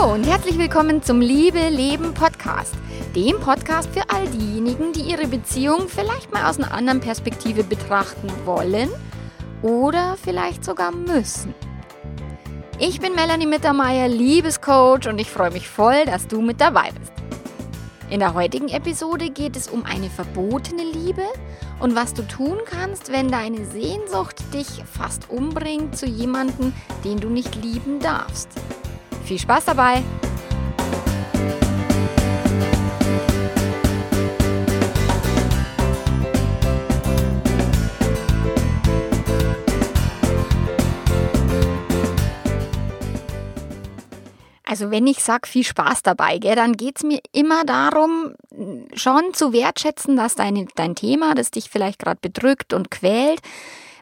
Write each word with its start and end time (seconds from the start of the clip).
Hallo 0.00 0.14
und 0.14 0.26
herzlich 0.26 0.56
willkommen 0.56 1.02
zum 1.02 1.20
Liebe 1.20 1.68
Leben 1.68 2.14
Podcast, 2.14 2.74
dem 3.14 3.38
Podcast 3.38 3.90
für 3.90 4.08
all 4.08 4.26
diejenigen, 4.28 4.92
die 4.92 5.02
ihre 5.02 5.26
Beziehung 5.26 5.88
vielleicht 5.88 6.32
mal 6.32 6.48
aus 6.48 6.58
einer 6.58 6.72
anderen 6.72 7.00
Perspektive 7.00 7.64
betrachten 7.64 8.30
wollen 8.46 8.88
oder 9.60 10.16
vielleicht 10.22 10.64
sogar 10.64 10.90
müssen. 10.90 11.54
Ich 12.78 13.00
bin 13.00 13.14
Melanie 13.14 13.46
Mittermeier, 13.46 14.08
Liebescoach 14.08 15.06
und 15.06 15.18
ich 15.18 15.30
freue 15.30 15.50
mich 15.50 15.68
voll, 15.68 16.06
dass 16.06 16.26
du 16.26 16.40
mit 16.40 16.62
dabei 16.62 16.90
bist. 16.98 17.12
In 18.08 18.20
der 18.20 18.32
heutigen 18.32 18.68
Episode 18.68 19.28
geht 19.28 19.54
es 19.54 19.68
um 19.68 19.84
eine 19.84 20.08
verbotene 20.08 20.84
Liebe 20.84 21.24
und 21.78 21.94
was 21.94 22.14
du 22.14 22.26
tun 22.26 22.58
kannst, 22.64 23.12
wenn 23.12 23.30
deine 23.30 23.66
Sehnsucht 23.66 24.36
dich 24.54 24.82
fast 24.90 25.28
umbringt 25.28 25.98
zu 25.98 26.06
jemandem, 26.06 26.72
den 27.04 27.20
du 27.20 27.28
nicht 27.28 27.54
lieben 27.56 28.00
darfst. 28.00 28.48
Viel 29.24 29.38
Spaß 29.38 29.66
dabei! 29.66 30.02
Also 44.70 44.92
wenn 44.92 45.06
ich 45.08 45.22
sage 45.22 45.48
viel 45.48 45.64
Spaß 45.64 46.04
dabei, 46.04 46.38
gell, 46.38 46.54
dann 46.54 46.76
geht 46.76 46.98
es 46.98 47.02
mir 47.02 47.18
immer 47.32 47.64
darum, 47.64 48.34
schon 48.94 49.34
zu 49.34 49.52
wertschätzen, 49.52 50.16
dass 50.16 50.36
deine, 50.36 50.68
dein 50.76 50.94
Thema, 50.94 51.34
das 51.34 51.50
dich 51.50 51.68
vielleicht 51.68 51.98
gerade 51.98 52.20
bedrückt 52.22 52.72
und 52.72 52.88
quält, 52.88 53.40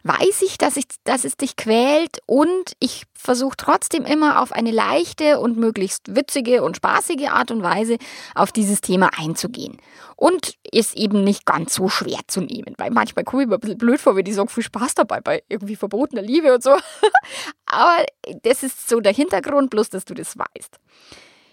weiß 0.09 0.43
ich, 0.43 0.57
dass, 0.57 0.77
ich, 0.77 0.87
dass 1.05 1.25
es 1.25 1.37
dich 1.37 1.57
quält 1.57 2.21
und 2.27 2.73
ich 2.81 3.05
versuche 3.15 3.57
trotzdem 3.57 4.05
immer 4.05 4.41
auf 4.41 4.53
eine 4.53 4.71
leichte 4.71 5.39
und 5.39 5.59
möglichst 5.59 6.17
witzige 6.17 6.63
und 6.63 6.77
spaßige 6.77 7.29
Art 7.29 7.51
und 7.51 7.63
Weise 7.63 7.99
auf 8.35 8.51
dieses 8.51 8.81
Thema 8.81 9.11
einzugehen. 9.17 9.77
Und 10.17 10.55
ist 10.73 10.97
eben 10.97 11.23
nicht 11.23 11.47
ganz 11.47 11.75
so 11.75 11.89
schwer 11.89 12.21
zu 12.27 12.41
nehmen, 12.41 12.75
weil 12.79 12.91
manchmal 12.91 13.25
komme 13.25 13.43
ich 13.43 13.49
mir 13.49 13.55
ein 13.55 13.61
bisschen 13.61 13.79
blöd 13.79 14.01
vor, 14.01 14.17
wenn 14.17 14.27
ich 14.27 14.35
sage, 14.35 14.51
viel 14.51 14.65
Spaß 14.65 14.95
dabei 14.95 15.21
bei 15.21 15.45
irgendwie 15.49 15.77
verbotener 15.77 16.23
Liebe 16.23 16.53
und 16.55 16.63
so. 16.63 16.71
Aber 17.67 18.05
das 18.43 18.63
ist 18.63 18.89
so 18.89 19.01
der 19.01 19.13
Hintergrund, 19.13 19.71
bloß 19.71 19.91
dass 19.91 20.05
du 20.05 20.15
das 20.15 20.37
weißt. 20.37 20.79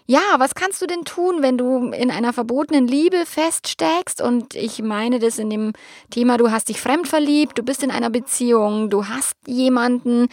Ja, 0.08 0.20
was 0.38 0.54
kannst 0.54 0.80
du 0.80 0.86
denn 0.86 1.04
tun, 1.04 1.42
wenn 1.42 1.58
du 1.58 1.90
in 1.90 2.12
einer 2.12 2.32
verbotenen 2.32 2.86
Liebe 2.86 3.26
feststeckst? 3.26 4.22
Und 4.22 4.54
ich 4.54 4.80
meine 4.80 5.18
das 5.18 5.38
in 5.38 5.50
dem 5.50 5.72
Thema, 6.10 6.36
du 6.36 6.52
hast 6.52 6.68
dich 6.68 6.80
fremd 6.80 7.08
verliebt, 7.08 7.58
du 7.58 7.64
bist 7.64 7.82
in 7.82 7.90
einer 7.90 8.10
Beziehung, 8.10 8.88
du 8.88 9.08
hast 9.08 9.34
jemanden, 9.46 10.28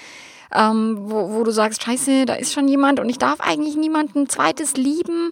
ähm, 0.54 0.98
wo, 1.02 1.34
wo 1.34 1.44
du 1.44 1.50
sagst, 1.50 1.82
scheiße, 1.82 2.26
da 2.26 2.36
ist 2.36 2.54
schon 2.54 2.68
jemand 2.68 3.00
und 3.00 3.10
ich 3.10 3.18
darf 3.18 3.40
eigentlich 3.40 3.76
niemanden 3.76 4.30
zweites 4.30 4.76
lieben. 4.76 5.32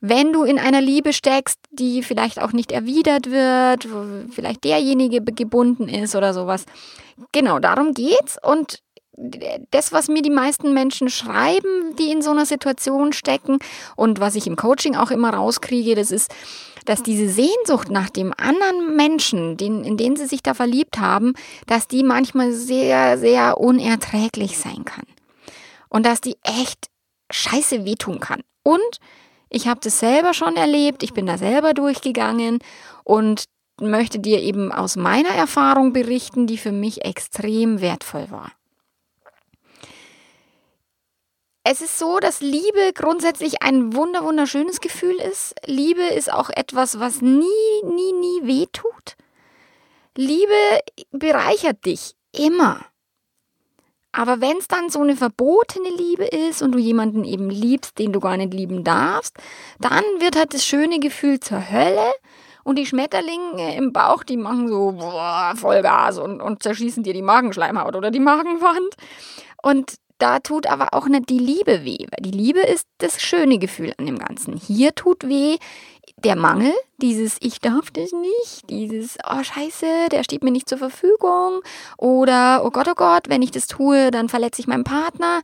Wenn 0.00 0.34
du 0.34 0.42
in 0.42 0.58
einer 0.58 0.82
Liebe 0.82 1.14
steckst, 1.14 1.60
die 1.70 2.02
vielleicht 2.02 2.42
auch 2.42 2.52
nicht 2.52 2.72
erwidert 2.72 3.30
wird, 3.30 3.90
wo 3.90 4.04
vielleicht 4.30 4.64
derjenige 4.64 5.22
gebunden 5.22 5.88
ist 5.88 6.14
oder 6.14 6.34
sowas. 6.34 6.66
Genau, 7.30 7.58
darum 7.58 7.94
geht's. 7.94 8.36
Und 8.42 8.81
das, 9.70 9.92
was 9.92 10.08
mir 10.08 10.22
die 10.22 10.30
meisten 10.30 10.72
Menschen 10.72 11.10
schreiben, 11.10 11.94
die 11.98 12.10
in 12.10 12.22
so 12.22 12.30
einer 12.30 12.46
Situation 12.46 13.12
stecken 13.12 13.58
und 13.94 14.20
was 14.20 14.36
ich 14.36 14.46
im 14.46 14.56
Coaching 14.56 14.96
auch 14.96 15.10
immer 15.10 15.34
rauskriege, 15.34 15.94
das 15.94 16.10
ist, 16.10 16.34
dass 16.86 17.02
diese 17.02 17.28
Sehnsucht 17.28 17.90
nach 17.90 18.10
dem 18.10 18.32
anderen 18.36 18.96
Menschen, 18.96 19.56
den, 19.56 19.84
in 19.84 19.96
den 19.96 20.16
sie 20.16 20.26
sich 20.26 20.42
da 20.42 20.54
verliebt 20.54 20.98
haben, 20.98 21.34
dass 21.66 21.88
die 21.88 22.02
manchmal 22.02 22.52
sehr, 22.52 23.18
sehr 23.18 23.58
unerträglich 23.58 24.58
sein 24.58 24.84
kann. 24.84 25.04
Und 25.88 26.06
dass 26.06 26.22
die 26.22 26.36
echt 26.42 26.86
scheiße 27.30 27.84
wehtun 27.84 28.18
kann. 28.18 28.40
Und 28.62 28.98
ich 29.50 29.68
habe 29.68 29.80
das 29.82 30.00
selber 30.00 30.32
schon 30.32 30.56
erlebt, 30.56 31.02
ich 31.02 31.12
bin 31.12 31.26
da 31.26 31.36
selber 31.36 31.74
durchgegangen 31.74 32.60
und 33.04 33.44
möchte 33.78 34.18
dir 34.18 34.40
eben 34.40 34.72
aus 34.72 34.96
meiner 34.96 35.30
Erfahrung 35.30 35.92
berichten, 35.92 36.46
die 36.46 36.56
für 36.56 36.72
mich 36.72 37.04
extrem 37.04 37.82
wertvoll 37.82 38.30
war. 38.30 38.52
Es 41.64 41.80
ist 41.80 41.98
so, 41.98 42.18
dass 42.18 42.40
Liebe 42.40 42.92
grundsätzlich 42.92 43.62
ein 43.62 43.94
wunder 43.94 44.24
wunderschönes 44.24 44.80
Gefühl 44.80 45.14
ist. 45.14 45.54
Liebe 45.64 46.02
ist 46.02 46.32
auch 46.32 46.50
etwas, 46.50 46.98
was 46.98 47.22
nie, 47.22 47.82
nie, 47.84 48.12
nie 48.12 48.46
wehtut. 48.46 49.16
Liebe 50.16 50.52
bereichert 51.12 51.84
dich 51.84 52.14
immer. 52.32 52.80
Aber 54.10 54.40
wenn 54.40 54.58
es 54.58 54.68
dann 54.68 54.90
so 54.90 55.00
eine 55.00 55.16
verbotene 55.16 55.88
Liebe 55.88 56.24
ist 56.24 56.62
und 56.62 56.72
du 56.72 56.78
jemanden 56.78 57.24
eben 57.24 57.48
liebst, 57.48 57.98
den 57.98 58.12
du 58.12 58.20
gar 58.20 58.36
nicht 58.36 58.52
lieben 58.52 58.84
darfst, 58.84 59.36
dann 59.78 60.02
wird 60.18 60.36
halt 60.36 60.52
das 60.52 60.66
schöne 60.66 60.98
Gefühl 60.98 61.40
zur 61.40 61.70
Hölle 61.70 62.12
und 62.64 62.76
die 62.76 62.86
Schmetterlinge 62.86 63.74
im 63.76 63.92
Bauch, 63.92 64.24
die 64.24 64.36
machen 64.36 64.68
so 64.68 64.92
boah, 64.92 65.54
Vollgas 65.56 66.18
und, 66.18 66.42
und 66.42 66.62
zerschießen 66.62 67.04
dir 67.04 67.14
die 67.14 67.22
Magenschleimhaut 67.22 67.96
oder 67.96 68.10
die 68.10 68.20
Magenwand. 68.20 68.94
Und 69.62 69.94
da 70.22 70.38
tut 70.38 70.68
aber 70.68 70.94
auch 70.94 71.08
nicht 71.08 71.28
die 71.30 71.38
Liebe 71.38 71.84
weh, 71.84 71.98
weil 71.98 72.22
die 72.22 72.30
Liebe 72.30 72.60
ist 72.60 72.86
das 72.98 73.20
schöne 73.20 73.58
Gefühl 73.58 73.92
an 73.98 74.06
dem 74.06 74.20
Ganzen. 74.20 74.56
Hier 74.56 74.94
tut 74.94 75.26
weh 75.26 75.56
der 76.16 76.36
Mangel, 76.36 76.72
dieses 76.98 77.38
Ich 77.40 77.60
darf 77.60 77.90
das 77.90 78.12
nicht, 78.12 78.70
dieses 78.70 79.18
Oh 79.28 79.42
Scheiße, 79.42 80.08
der 80.12 80.22
steht 80.22 80.44
mir 80.44 80.52
nicht 80.52 80.68
zur 80.68 80.78
Verfügung 80.78 81.62
oder 81.98 82.62
Oh 82.64 82.70
Gott, 82.70 82.86
oh 82.88 82.94
Gott, 82.94 83.28
wenn 83.28 83.42
ich 83.42 83.50
das 83.50 83.66
tue, 83.66 84.12
dann 84.12 84.28
verletze 84.28 84.60
ich 84.60 84.68
meinen 84.68 84.84
Partner. 84.84 85.42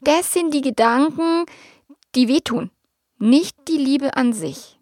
Das 0.00 0.32
sind 0.32 0.52
die 0.52 0.60
Gedanken, 0.62 1.44
die 2.16 2.26
wehtun, 2.26 2.72
nicht 3.18 3.56
die 3.68 3.78
Liebe 3.78 4.16
an 4.16 4.32
sich. 4.32 4.75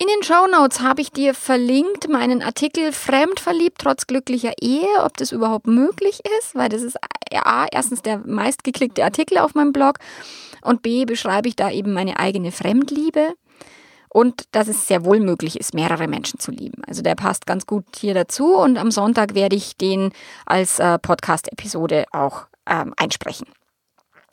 In 0.00 0.06
den 0.06 0.22
Show 0.22 0.46
Notes 0.50 0.80
habe 0.80 1.02
ich 1.02 1.12
dir 1.12 1.34
verlinkt 1.34 2.08
meinen 2.08 2.40
Artikel 2.40 2.90
Fremdverliebt 2.90 3.82
trotz 3.82 4.06
glücklicher 4.06 4.54
Ehe, 4.58 4.88
ob 5.04 5.18
das 5.18 5.30
überhaupt 5.30 5.66
möglich 5.66 6.20
ist, 6.38 6.54
weil 6.54 6.70
das 6.70 6.80
ist 6.80 6.96
A, 7.34 7.66
erstens 7.70 8.00
der 8.00 8.16
meistgeklickte 8.16 9.04
Artikel 9.04 9.36
auf 9.36 9.54
meinem 9.54 9.74
Blog 9.74 9.98
und 10.62 10.80
B, 10.80 11.04
beschreibe 11.04 11.48
ich 11.48 11.56
da 11.56 11.70
eben 11.70 11.92
meine 11.92 12.18
eigene 12.18 12.50
Fremdliebe 12.50 13.34
und 14.08 14.44
dass 14.52 14.68
es 14.68 14.88
sehr 14.88 15.04
wohl 15.04 15.20
möglich 15.20 15.60
ist, 15.60 15.74
mehrere 15.74 16.08
Menschen 16.08 16.40
zu 16.40 16.50
lieben. 16.50 16.82
Also 16.86 17.02
der 17.02 17.14
passt 17.14 17.44
ganz 17.44 17.66
gut 17.66 17.84
hier 17.94 18.14
dazu 18.14 18.54
und 18.54 18.78
am 18.78 18.90
Sonntag 18.90 19.34
werde 19.34 19.56
ich 19.56 19.76
den 19.76 20.12
als 20.46 20.78
äh, 20.78 20.98
Podcast-Episode 20.98 22.06
auch 22.12 22.46
ähm, 22.66 22.94
einsprechen. 22.96 23.48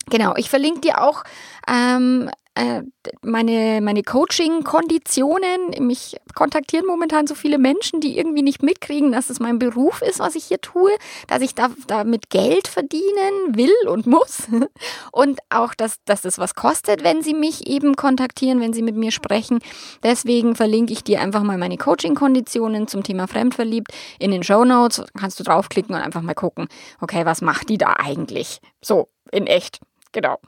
Genau, 0.10 0.34
ich 0.38 0.50
verlinke 0.50 0.80
dir 0.80 1.04
auch 1.04 1.26
ähm, 1.68 2.30
äh, 2.58 2.82
meine, 3.22 3.82
meine 3.82 4.02
Coaching-Konditionen. 4.02 5.86
Mich 5.86 6.18
kontaktieren 6.34 6.88
momentan 6.88 7.28
so 7.28 7.36
viele 7.36 7.60
Menschen, 7.60 8.02
die 8.02 8.18
irgendwie 8.18 8.42
nicht 8.42 8.64
mitkriegen, 8.64 9.12
dass 9.12 9.30
es 9.30 9.40
mein 9.40 9.60
Beruf 9.60 10.02
ist, 10.02 10.20
was 10.20 10.36
ich 10.36 10.46
hier 10.46 10.60
tue, 10.60 10.92
dass 11.28 11.42
ich 11.42 11.54
da, 11.54 11.70
damit 11.86 12.30
Geld 12.30 12.68
verdienen 12.68 13.56
will 13.56 13.74
und 13.88 14.08
muss. 14.08 14.48
Und 15.12 15.40
auch, 15.50 15.74
dass, 15.74 16.04
dass 16.06 16.22
das 16.22 16.40
was 16.40 16.56
kostet, 16.56 17.04
wenn 17.04 17.22
sie 17.22 17.34
mich 17.34 17.68
eben 17.68 17.96
kontaktieren, 17.96 18.60
wenn 18.60 18.74
sie 18.74 18.82
mit 18.82 18.96
mir 18.96 19.12
sprechen. 19.12 19.60
Deswegen 20.04 20.56
verlinke 20.56 20.94
ich 20.94 21.04
dir 21.04 21.22
einfach 21.22 21.44
mal 21.44 21.58
meine 21.58 21.78
Coaching-Konditionen 21.78 22.88
zum 22.88 23.04
Thema 23.04 23.28
Fremdverliebt 23.28 23.92
in 24.20 24.32
den 24.32 24.44
Show 24.44 24.66
Notes. 24.66 25.04
Kannst 25.18 25.40
du 25.40 25.44
draufklicken 25.44 25.96
und 25.96 26.02
einfach 26.02 26.22
mal 26.22 26.34
gucken, 26.34 26.68
okay, 27.02 27.26
was 27.26 27.42
macht 27.42 27.70
die 27.70 27.78
da 27.78 27.94
eigentlich? 27.98 28.60
So, 28.82 29.10
in 29.32 29.48
echt. 29.48 29.80
Genau. 30.12 30.40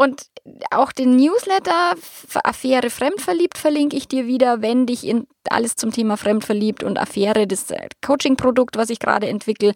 Und 0.00 0.30
auch 0.70 0.92
den 0.92 1.16
Newsletter 1.16 1.96
Affäre 2.44 2.88
Fremdverliebt 2.88 3.58
verlinke 3.58 3.96
ich 3.96 4.06
dir 4.06 4.28
wieder, 4.28 4.62
wenn 4.62 4.86
dich 4.86 5.04
in 5.04 5.26
alles 5.50 5.74
zum 5.74 5.90
Thema 5.90 6.16
Fremdverliebt 6.16 6.84
und 6.84 7.00
Affäre, 7.00 7.48
das 7.48 7.72
äh, 7.72 7.88
Coaching-Produkt, 8.06 8.76
was 8.76 8.90
ich 8.90 9.00
gerade 9.00 9.26
entwickle. 9.26 9.74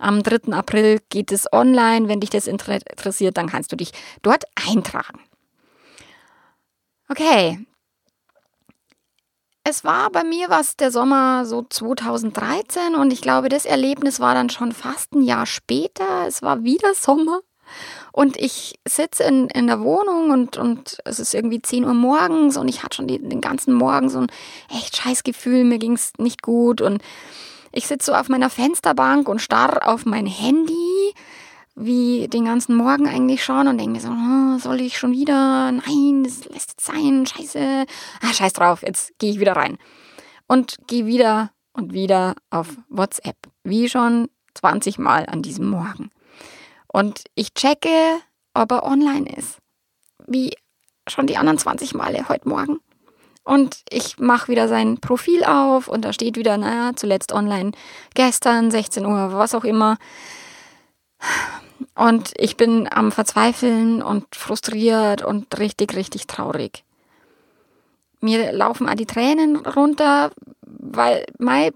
Am 0.00 0.24
3. 0.24 0.52
April 0.52 1.00
geht 1.08 1.30
es 1.30 1.50
online. 1.52 2.08
Wenn 2.08 2.18
dich 2.18 2.30
das 2.30 2.48
interessiert, 2.48 3.36
dann 3.36 3.48
kannst 3.48 3.70
du 3.70 3.76
dich 3.76 3.92
dort 4.22 4.42
eintragen. 4.68 5.20
Okay. 7.08 7.64
Es 9.62 9.84
war 9.84 10.10
bei 10.10 10.24
mir 10.24 10.48
was 10.48 10.74
der 10.74 10.90
Sommer 10.90 11.46
so 11.46 11.62
2013 11.62 12.96
und 12.96 13.12
ich 13.12 13.20
glaube, 13.20 13.48
das 13.48 13.66
Erlebnis 13.66 14.18
war 14.18 14.34
dann 14.34 14.50
schon 14.50 14.72
fast 14.72 15.12
ein 15.14 15.22
Jahr 15.22 15.46
später. 15.46 16.26
Es 16.26 16.42
war 16.42 16.64
wieder 16.64 16.92
Sommer 16.94 17.40
und 18.12 18.36
ich 18.36 18.78
sitze 18.86 19.24
in, 19.24 19.48
in 19.48 19.66
der 19.66 19.80
Wohnung 19.80 20.30
und, 20.30 20.56
und 20.56 20.98
es 21.04 21.20
ist 21.20 21.34
irgendwie 21.34 21.62
10 21.62 21.84
Uhr 21.84 21.94
morgens 21.94 22.56
und 22.56 22.68
ich 22.68 22.82
hatte 22.82 22.96
schon 22.96 23.06
die, 23.06 23.18
den 23.20 23.40
ganzen 23.40 23.72
Morgen 23.74 24.10
so 24.10 24.20
ein 24.20 24.26
echt 24.70 24.96
scheiß 24.96 25.22
Gefühl, 25.22 25.64
mir 25.64 25.78
ging 25.78 25.92
es 25.92 26.12
nicht 26.18 26.42
gut. 26.42 26.80
Und 26.80 27.02
ich 27.72 27.86
sitze 27.86 28.06
so 28.06 28.14
auf 28.14 28.28
meiner 28.28 28.50
Fensterbank 28.50 29.28
und 29.28 29.40
starr 29.40 29.88
auf 29.88 30.06
mein 30.06 30.26
Handy, 30.26 31.14
wie 31.76 32.26
den 32.28 32.44
ganzen 32.44 32.74
Morgen 32.74 33.06
eigentlich 33.06 33.44
schon 33.44 33.68
und 33.68 33.78
denke 33.78 33.92
mir 33.92 34.00
so, 34.00 34.10
oh, 34.10 34.58
soll 34.58 34.80
ich 34.80 34.98
schon 34.98 35.12
wieder? 35.12 35.70
Nein, 35.70 36.24
das 36.24 36.44
lässt 36.46 36.72
jetzt 36.72 36.84
sein, 36.84 37.26
scheiße. 37.26 37.86
Ah, 38.22 38.32
scheiß 38.32 38.52
drauf, 38.54 38.82
jetzt 38.82 39.18
gehe 39.18 39.30
ich 39.30 39.40
wieder 39.40 39.54
rein. 39.54 39.78
Und 40.48 40.78
gehe 40.88 41.06
wieder 41.06 41.52
und 41.72 41.92
wieder 41.92 42.34
auf 42.50 42.76
WhatsApp, 42.88 43.36
wie 43.62 43.88
schon 43.88 44.28
20 44.54 44.98
Mal 44.98 45.26
an 45.26 45.42
diesem 45.42 45.68
Morgen. 45.68 46.10
Und 46.92 47.24
ich 47.34 47.54
checke, 47.54 48.20
ob 48.54 48.72
er 48.72 48.84
online 48.84 49.28
ist. 49.36 49.58
wie 50.26 50.52
schon 51.08 51.26
die 51.26 51.36
anderen 51.36 51.58
20 51.58 51.94
Male 51.94 52.28
heute 52.28 52.48
Morgen. 52.48 52.78
Und 53.42 53.82
ich 53.90 54.18
mache 54.18 54.48
wieder 54.48 54.68
sein 54.68 54.98
Profil 55.00 55.44
auf 55.44 55.88
und 55.88 56.04
da 56.04 56.12
steht 56.12 56.36
wieder, 56.36 56.56
naja, 56.56 56.92
zuletzt 56.94 57.32
online 57.32 57.72
gestern, 58.14 58.70
16 58.70 59.04
Uhr, 59.06 59.32
was 59.32 59.54
auch 59.54 59.64
immer. 59.64 59.96
Und 61.96 62.32
ich 62.36 62.56
bin 62.56 62.88
am 62.92 63.10
Verzweifeln 63.10 64.02
und 64.02 64.36
frustriert 64.36 65.24
und 65.24 65.58
richtig, 65.58 65.96
richtig 65.96 66.26
traurig. 66.26 66.84
Mir 68.20 68.52
laufen 68.52 68.88
all 68.88 68.96
die 68.96 69.06
Tränen 69.06 69.56
runter, 69.56 70.30
weil 70.62 71.24
mein 71.38 71.72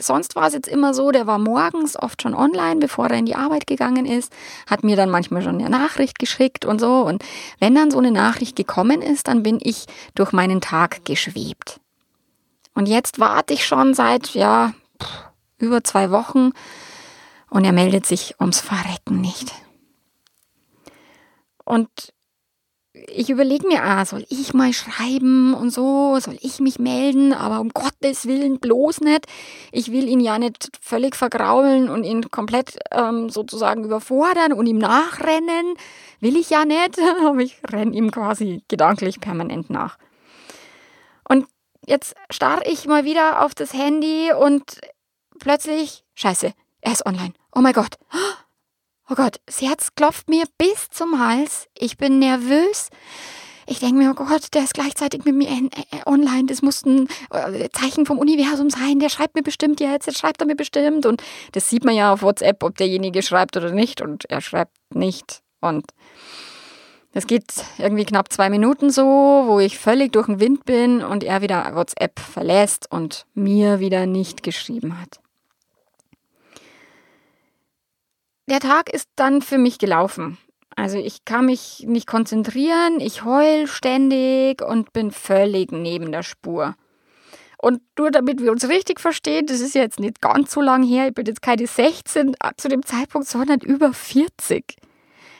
sonst 0.00 0.36
war 0.36 0.46
es 0.46 0.54
jetzt 0.54 0.68
immer 0.68 0.94
so, 0.94 1.10
der 1.10 1.26
war 1.26 1.38
morgens 1.38 1.98
oft 1.98 2.22
schon 2.22 2.34
online, 2.34 2.76
bevor 2.76 3.08
er 3.08 3.18
in 3.18 3.26
die 3.26 3.36
Arbeit 3.36 3.66
gegangen 3.66 4.06
ist, 4.06 4.32
hat 4.68 4.84
mir 4.84 4.96
dann 4.96 5.10
manchmal 5.10 5.42
schon 5.42 5.60
eine 5.60 5.70
Nachricht 5.70 6.18
geschickt 6.18 6.64
und 6.64 6.80
so. 6.80 7.02
Und 7.02 7.24
wenn 7.58 7.74
dann 7.74 7.90
so 7.90 7.98
eine 7.98 8.10
Nachricht 8.10 8.56
gekommen 8.56 9.02
ist, 9.02 9.28
dann 9.28 9.42
bin 9.42 9.58
ich 9.62 9.86
durch 10.14 10.32
meinen 10.32 10.60
Tag 10.60 11.04
geschwebt. 11.04 11.80
Und 12.74 12.88
jetzt 12.88 13.18
warte 13.18 13.54
ich 13.54 13.66
schon 13.66 13.94
seit, 13.94 14.34
ja, 14.34 14.72
über 15.58 15.82
zwei 15.82 16.10
Wochen 16.10 16.50
und 17.48 17.64
er 17.64 17.72
meldet 17.72 18.06
sich 18.06 18.34
ums 18.40 18.60
Verrecken 18.60 19.20
nicht. 19.20 19.52
Und 21.64 22.12
ich 23.08 23.30
überlege 23.30 23.66
mir, 23.66 23.82
ah, 23.82 24.04
soll 24.04 24.24
ich 24.28 24.54
mal 24.54 24.72
schreiben 24.72 25.54
und 25.54 25.70
so, 25.70 26.18
soll 26.20 26.38
ich 26.40 26.60
mich 26.60 26.78
melden, 26.78 27.32
aber 27.32 27.60
um 27.60 27.70
Gottes 27.70 28.26
Willen 28.26 28.58
bloß 28.58 29.00
nicht. 29.00 29.26
Ich 29.72 29.92
will 29.92 30.08
ihn 30.08 30.20
ja 30.20 30.38
nicht 30.38 30.70
völlig 30.80 31.16
vergraulen 31.16 31.88
und 31.88 32.04
ihn 32.04 32.30
komplett 32.30 32.78
ähm, 32.90 33.28
sozusagen 33.28 33.84
überfordern 33.84 34.52
und 34.52 34.66
ihm 34.66 34.78
nachrennen. 34.78 35.74
Will 36.20 36.36
ich 36.36 36.50
ja 36.50 36.64
nicht, 36.64 36.98
aber 37.24 37.38
ich 37.38 37.60
renne 37.70 37.94
ihm 37.94 38.10
quasi 38.10 38.62
gedanklich 38.68 39.20
permanent 39.20 39.70
nach. 39.70 39.98
Und 41.28 41.46
jetzt 41.86 42.14
starre 42.30 42.62
ich 42.66 42.86
mal 42.86 43.04
wieder 43.04 43.44
auf 43.44 43.54
das 43.54 43.72
Handy 43.72 44.32
und 44.32 44.80
plötzlich, 45.38 46.04
scheiße, 46.14 46.52
er 46.80 46.92
ist 46.92 47.06
online. 47.06 47.32
Oh 47.54 47.60
mein 47.60 47.72
Gott. 47.72 47.96
Oh 49.08 49.14
Gott, 49.14 49.36
das 49.46 49.60
Herz 49.60 49.94
klopft 49.94 50.28
mir 50.28 50.44
bis 50.58 50.90
zum 50.90 51.20
Hals. 51.24 51.68
Ich 51.78 51.96
bin 51.96 52.18
nervös. 52.18 52.90
Ich 53.68 53.78
denke 53.78 53.96
mir, 53.96 54.10
oh 54.10 54.14
Gott, 54.14 54.52
der 54.52 54.64
ist 54.64 54.74
gleichzeitig 54.74 55.24
mit 55.24 55.36
mir 55.36 55.48
äh, 55.48 55.68
online. 56.06 56.46
Das 56.46 56.60
muss 56.60 56.84
ein 56.84 57.08
äh, 57.30 57.68
Zeichen 57.70 58.04
vom 58.04 58.18
Universum 58.18 58.68
sein. 58.68 58.98
Der 58.98 59.08
schreibt 59.08 59.36
mir 59.36 59.42
bestimmt 59.42 59.78
jetzt. 59.78 60.06
Jetzt 60.06 60.18
schreibt 60.18 60.40
er 60.40 60.46
mir 60.48 60.56
bestimmt. 60.56 61.06
Und 61.06 61.22
das 61.52 61.70
sieht 61.70 61.84
man 61.84 61.94
ja 61.94 62.12
auf 62.12 62.22
WhatsApp, 62.22 62.64
ob 62.64 62.76
derjenige 62.76 63.22
schreibt 63.22 63.56
oder 63.56 63.70
nicht. 63.70 64.00
Und 64.00 64.24
er 64.24 64.40
schreibt 64.40 64.76
nicht. 64.92 65.40
Und 65.60 65.86
das 67.12 67.28
geht 67.28 67.44
irgendwie 67.78 68.04
knapp 68.04 68.32
zwei 68.32 68.50
Minuten 68.50 68.90
so, 68.90 69.04
wo 69.46 69.60
ich 69.60 69.78
völlig 69.78 70.12
durch 70.12 70.26
den 70.26 70.40
Wind 70.40 70.64
bin 70.64 71.02
und 71.04 71.22
er 71.22 71.42
wieder 71.42 71.76
WhatsApp 71.76 72.18
verlässt 72.18 72.90
und 72.90 73.24
mir 73.34 73.78
wieder 73.78 74.06
nicht 74.06 74.42
geschrieben 74.42 75.00
hat. 75.00 75.20
Der 78.46 78.60
Tag 78.60 78.92
ist 78.92 79.08
dann 79.16 79.42
für 79.42 79.58
mich 79.58 79.78
gelaufen. 79.78 80.38
Also 80.76 80.98
ich 80.98 81.24
kann 81.24 81.46
mich 81.46 81.84
nicht 81.86 82.06
konzentrieren, 82.06 83.00
ich 83.00 83.24
heul 83.24 83.66
ständig 83.66 84.62
und 84.62 84.92
bin 84.92 85.10
völlig 85.10 85.72
neben 85.72 86.12
der 86.12 86.22
Spur. 86.22 86.74
Und 87.58 87.80
nur 87.98 88.10
damit 88.10 88.42
wir 88.42 88.52
uns 88.52 88.68
richtig 88.68 89.00
verstehen, 89.00 89.46
das 89.46 89.60
ist 89.60 89.74
jetzt 89.74 89.98
nicht 89.98 90.20
ganz 90.20 90.52
so 90.52 90.60
lang 90.60 90.82
her, 90.82 91.08
ich 91.08 91.14
bin 91.14 91.24
jetzt 91.24 91.40
keine 91.40 91.66
16 91.66 92.36
zu 92.58 92.68
dem 92.68 92.84
Zeitpunkt, 92.84 93.26
sondern 93.26 93.60
über 93.60 93.94
40. 93.94 94.76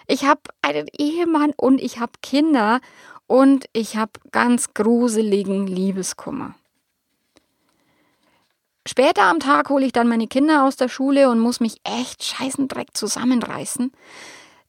Ich 0.06 0.24
habe 0.24 0.40
einen 0.62 0.86
Ehemann 0.96 1.52
und 1.56 1.80
ich 1.80 2.00
habe 2.00 2.12
Kinder 2.22 2.80
und 3.26 3.66
ich 3.72 3.96
habe 3.96 4.12
ganz 4.32 4.72
gruseligen 4.72 5.66
Liebeskummer. 5.66 6.54
Später 8.86 9.22
am 9.24 9.40
Tag 9.40 9.68
hole 9.68 9.84
ich 9.84 9.92
dann 9.92 10.08
meine 10.08 10.28
Kinder 10.28 10.64
aus 10.64 10.76
der 10.76 10.88
Schule 10.88 11.28
und 11.28 11.40
muss 11.40 11.58
mich 11.58 11.80
echt 11.82 12.22
scheißendreck 12.22 12.96
zusammenreißen, 12.96 13.92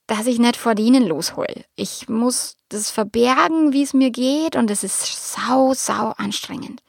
dass 0.08 0.26
ich 0.26 0.40
nicht 0.40 0.56
vor 0.56 0.74
denen 0.74 1.06
losheul. 1.06 1.64
Ich 1.76 2.08
muss 2.08 2.56
das 2.68 2.90
verbergen, 2.90 3.72
wie 3.72 3.82
es 3.82 3.94
mir 3.94 4.10
geht 4.10 4.56
und 4.56 4.70
es 4.72 4.82
ist 4.82 5.34
sau, 5.34 5.72
sau 5.72 6.14
anstrengend. 6.16 6.82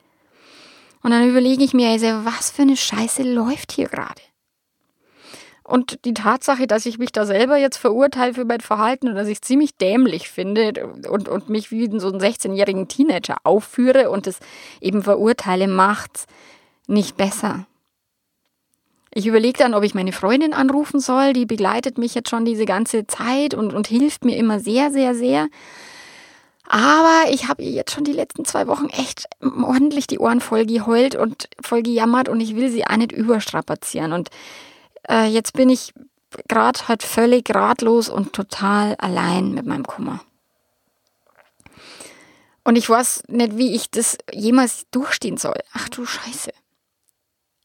Und 1.04 1.12
dann 1.12 1.30
überlege 1.30 1.64
ich 1.64 1.74
mir, 1.74 1.90
also, 1.90 2.08
was 2.26 2.50
für 2.50 2.64
eine 2.64 2.76
Scheiße 2.76 3.24
läuft 3.24 3.74
hier 3.74 3.88
gerade. 3.88 4.22
Und 5.64 6.04
die 6.04 6.16
Tatsache, 6.16 6.66
dass 6.66 6.88
ich 6.88 6.98
mich 6.98 7.12
da 7.12 7.28
selber 7.28 7.58
jetzt 7.58 7.78
verurteile 7.78 8.34
für 8.34 8.44
mein 8.44 8.60
Verhalten 8.60 9.08
und 9.08 9.14
dass 9.14 9.28
ich 9.28 9.44
ziemlich 9.44 9.78
dämlich 9.78 10.28
finde 10.28 10.92
und, 11.08 11.30
und 11.30 11.48
mich 11.48 11.70
wie 11.70 11.88
so 12.00 12.10
einen 12.10 12.20
16-jährigen 12.20 12.88
Teenager 12.88 13.38
aufführe 13.44 14.10
und 14.10 14.26
es 14.26 14.40
eben 14.82 15.04
verurteile, 15.04 15.68
macht 15.68 16.26
nicht 16.90 17.18
besser. 17.18 17.66
Ich 19.12 19.26
überlege 19.26 19.58
dann, 19.58 19.74
ob 19.74 19.84
ich 19.84 19.96
meine 19.96 20.12
Freundin 20.12 20.54
anrufen 20.54 21.00
soll. 21.00 21.34
Die 21.34 21.46
begleitet 21.46 21.98
mich 21.98 22.14
jetzt 22.14 22.30
schon 22.30 22.46
diese 22.46 22.66
ganze 22.66 23.08
Zeit 23.08 23.54
und, 23.54 23.74
und 23.74 23.88
hilft 23.88 24.24
mir 24.24 24.38
immer 24.38 24.60
sehr, 24.60 24.92
sehr, 24.92 25.16
sehr. 25.16 25.48
Aber 26.68 27.32
ich 27.32 27.48
habe 27.48 27.64
ihr 27.64 27.72
jetzt 27.72 27.92
schon 27.92 28.04
die 28.04 28.14
letzten 28.14 28.46
zwei 28.46 28.68
Wochen 28.68 28.90
echt 28.90 29.28
ordentlich 29.42 30.06
die 30.06 30.20
Ohren 30.20 30.42
voll 30.42 30.68
geheult 30.68 31.16
und 31.16 31.50
voll 31.60 31.82
gejammert 31.82 32.30
und 32.30 32.40
ich 32.42 32.56
will 32.56 32.70
sie 32.70 32.86
auch 32.86 32.98
nicht 32.98 33.12
überstrapazieren. 33.12 34.14
Und 34.14 34.30
äh, 35.10 35.26
jetzt 35.26 35.54
bin 35.54 35.70
ich 35.70 35.94
gerade 36.48 36.88
halt 36.88 37.02
völlig 37.02 37.50
ratlos 37.56 38.10
und 38.10 38.34
total 38.34 38.96
allein 39.00 39.54
mit 39.56 39.66
meinem 39.66 39.88
Kummer. 39.88 40.22
Und 42.64 42.76
ich 42.76 42.88
weiß 42.88 43.24
nicht, 43.30 43.58
wie 43.58 43.74
ich 43.74 43.90
das 43.90 44.20
jemals 44.32 44.86
durchstehen 44.92 45.38
soll. 45.38 45.58
Ach 45.74 45.90
du 45.90 46.06
Scheiße 46.06 46.52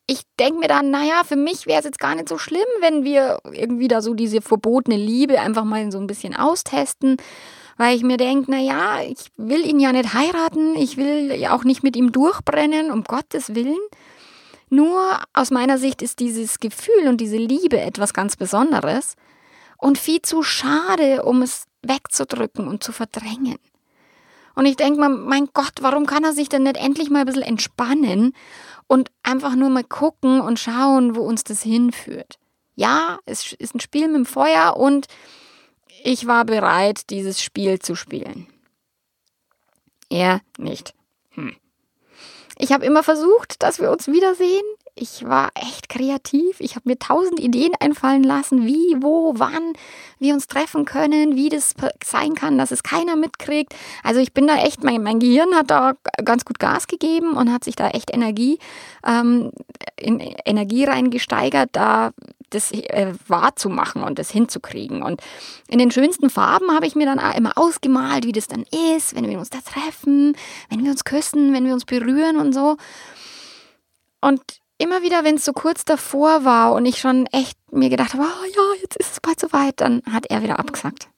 ich 0.07 0.23
denke 0.39 0.61
mir 0.61 0.69
dann, 0.69 0.91
naja, 0.91 1.23
für 1.25 1.37
mich 1.37 1.67
wäre 1.67 1.79
es 1.79 1.85
jetzt 1.85 1.99
gar 1.99 2.15
nicht 2.15 2.29
so 2.29 2.37
schlimm, 2.37 2.61
wenn 2.81 3.05
wir 3.05 3.39
irgendwie 3.53 3.89
da 3.89 4.03
so 4.03 4.15
diese 4.15 4.43
verbotene 4.43 4.97
Liebe 4.97 5.41
einfach 5.41 5.65
mal 5.65 5.91
so 5.91 5.99
ein 5.99 6.07
bisschen 6.07 6.37
austesten. 6.37 7.17
Weil 7.77 7.97
ich 7.97 8.03
mir 8.05 8.19
denke, 8.19 8.51
naja, 8.51 9.01
ich 9.03 9.33
will 9.37 9.67
ihn 9.67 9.81
ja 9.81 9.93
nicht 9.93 10.15
heiraten, 10.15 10.77
ich 10.77 10.97
will 10.97 11.33
ja 11.35 11.57
auch 11.57 11.65
nicht 11.65 11.83
mit 11.83 11.97
ihm 11.97 12.13
durchbrennen, 12.13 12.93
um 12.93 13.03
Gottes 13.03 13.55
Willen. 13.55 13.81
Nur 14.71 15.19
aus 15.33 15.51
meiner 15.51 15.79
Sicht 15.79 16.01
ist 16.03 16.21
dieses 16.21 16.61
Gefühl 16.61 17.09
und 17.09 17.21
diese 17.21 17.37
Liebe 17.37 17.81
etwas 17.81 18.15
ganz 18.15 18.37
Besonderes 18.37 19.17
und 19.79 19.99
viel 19.99 20.23
zu 20.23 20.43
schade, 20.43 21.25
um 21.25 21.43
es 21.43 21.65
wegzudrücken 21.83 22.69
und 22.69 22.85
zu 22.85 22.93
verdrängen. 22.93 23.59
Und 24.55 24.67
ich 24.67 24.77
denke 24.77 25.01
mir, 25.01 25.09
mein 25.09 25.49
Gott, 25.53 25.75
warum 25.81 26.07
kann 26.07 26.23
er 26.23 26.33
sich 26.33 26.49
denn 26.49 26.63
nicht 26.63 26.77
endlich 26.77 27.11
mal 27.11 27.21
ein 27.21 27.27
bisschen 27.27 27.43
entspannen 27.43 28.35
und 28.87 29.11
einfach 29.23 29.55
nur 29.55 29.71
mal 29.71 29.85
gucken 29.85 30.41
und 30.41 30.59
schauen, 30.59 31.17
wo 31.17 31.23
uns 31.23 31.45
das 31.45 31.63
hinführt. 31.63 32.39
Ja, 32.77 33.19
es 33.25 33.53
ist 33.53 33.75
ein 33.75 33.81
Spiel 33.81 34.07
mit 34.09 34.17
dem 34.17 34.27
Feuer 34.27 34.77
und 34.77 35.07
ich 36.03 36.27
war 36.27 36.45
bereit, 36.45 37.11
dieses 37.11 37.43
Spiel 37.43 37.79
zu 37.79 37.95
spielen. 37.95 38.47
Er 40.11 40.41
nicht. 40.59 40.95
Hm. 41.31 41.57
Ich 42.59 42.73
habe 42.73 42.85
immer 42.85 43.03
versucht, 43.03 43.63
dass 43.63 43.81
wir 43.81 43.91
uns 43.91 44.07
wiedersehen. 44.07 44.65
Ich 44.97 45.25
war 45.25 45.51
echt 45.55 45.89
kreativ. 45.89 46.61
Ich 46.61 46.77
habe 46.77 46.89
mir 46.89 46.99
tausend 46.99 47.41
Ideen 47.41 47.73
einfallen 47.81 48.23
lassen, 48.23 48.65
wie, 48.65 48.95
wo, 49.01 49.35
wann 49.37 49.73
wir 50.21 50.35
uns 50.35 50.47
treffen 50.47 50.85
können, 50.85 51.35
wie 51.35 51.49
das 51.49 51.75
sein 52.05 52.35
kann, 52.35 52.59
dass 52.59 52.71
es 52.71 52.85
keiner 52.85 53.17
mitkriegt. 53.17 53.75
Also 54.05 54.21
ich 54.21 54.33
bin 54.33 54.47
da 54.47 54.55
echt, 54.57 54.85
mein, 54.85 55.03
mein 55.03 55.19
Gehirn 55.19 55.53
hat 55.57 55.69
da 55.69 55.95
ganz 56.25 56.45
gut 56.45 56.61
Gas 56.61 56.87
gegeben 56.87 57.33
und 57.33 57.53
hat 57.53 57.65
sich 57.65 57.75
da 57.75 57.89
echt 57.89 58.15
Energie, 58.15 58.61
ähm, 59.05 59.51
in 59.97 60.21
Energie 60.21 60.85
reingesteigert, 60.85 61.71
da 61.73 62.13
das 62.51 62.71
äh, 62.71 63.15
wahrzumachen 63.27 64.05
und 64.05 64.21
das 64.21 64.31
hinzukriegen. 64.31 65.03
Und 65.03 65.21
in 65.67 65.81
den 65.81 65.91
schönsten 65.91 66.31
Farben 66.31 66.71
habe 66.71 66.87
ich 66.87 66.95
mir 66.95 67.07
dann 67.07 67.19
immer 67.35 67.59
ausgemalt, 67.59 68.27
wie 68.27 68.33
das 68.33 68.47
dann 68.47 68.65
ist, 68.95 69.17
wenn 69.17 69.29
wir 69.29 69.41
uns 69.41 69.51
da 69.51 69.59
treffen, 69.59 70.37
wenn 70.71 70.85
wir 70.85 70.93
uns 70.93 71.05
küssen, 71.05 71.53
wenn 71.53 71.67
wir 71.67 71.75
uns 71.75 71.85
berühren 71.85 72.37
und 72.37 72.53
so. 72.53 72.77
Und 74.21 74.41
immer 74.79 75.03
wieder, 75.03 75.25
wenn 75.25 75.37
es 75.37 75.45
so 75.45 75.53
kurz 75.53 75.85
davor 75.85 76.45
war 76.45 76.73
und 76.73 76.87
ich 76.87 76.99
schon 77.01 77.27
echt 77.27 77.59
mir 77.73 77.89
gedacht 77.89 78.15
habe, 78.15 78.25
oh 78.25 78.45
ja, 78.45 78.81
jetzt 78.83 78.97
ist 78.97 79.13
es 79.13 79.21
bald 79.21 79.41
soweit, 79.41 79.81
dann 79.81 80.03
hat 80.11 80.27
er 80.27 80.43
wieder 80.43 80.59
abgesagt. 80.59 81.09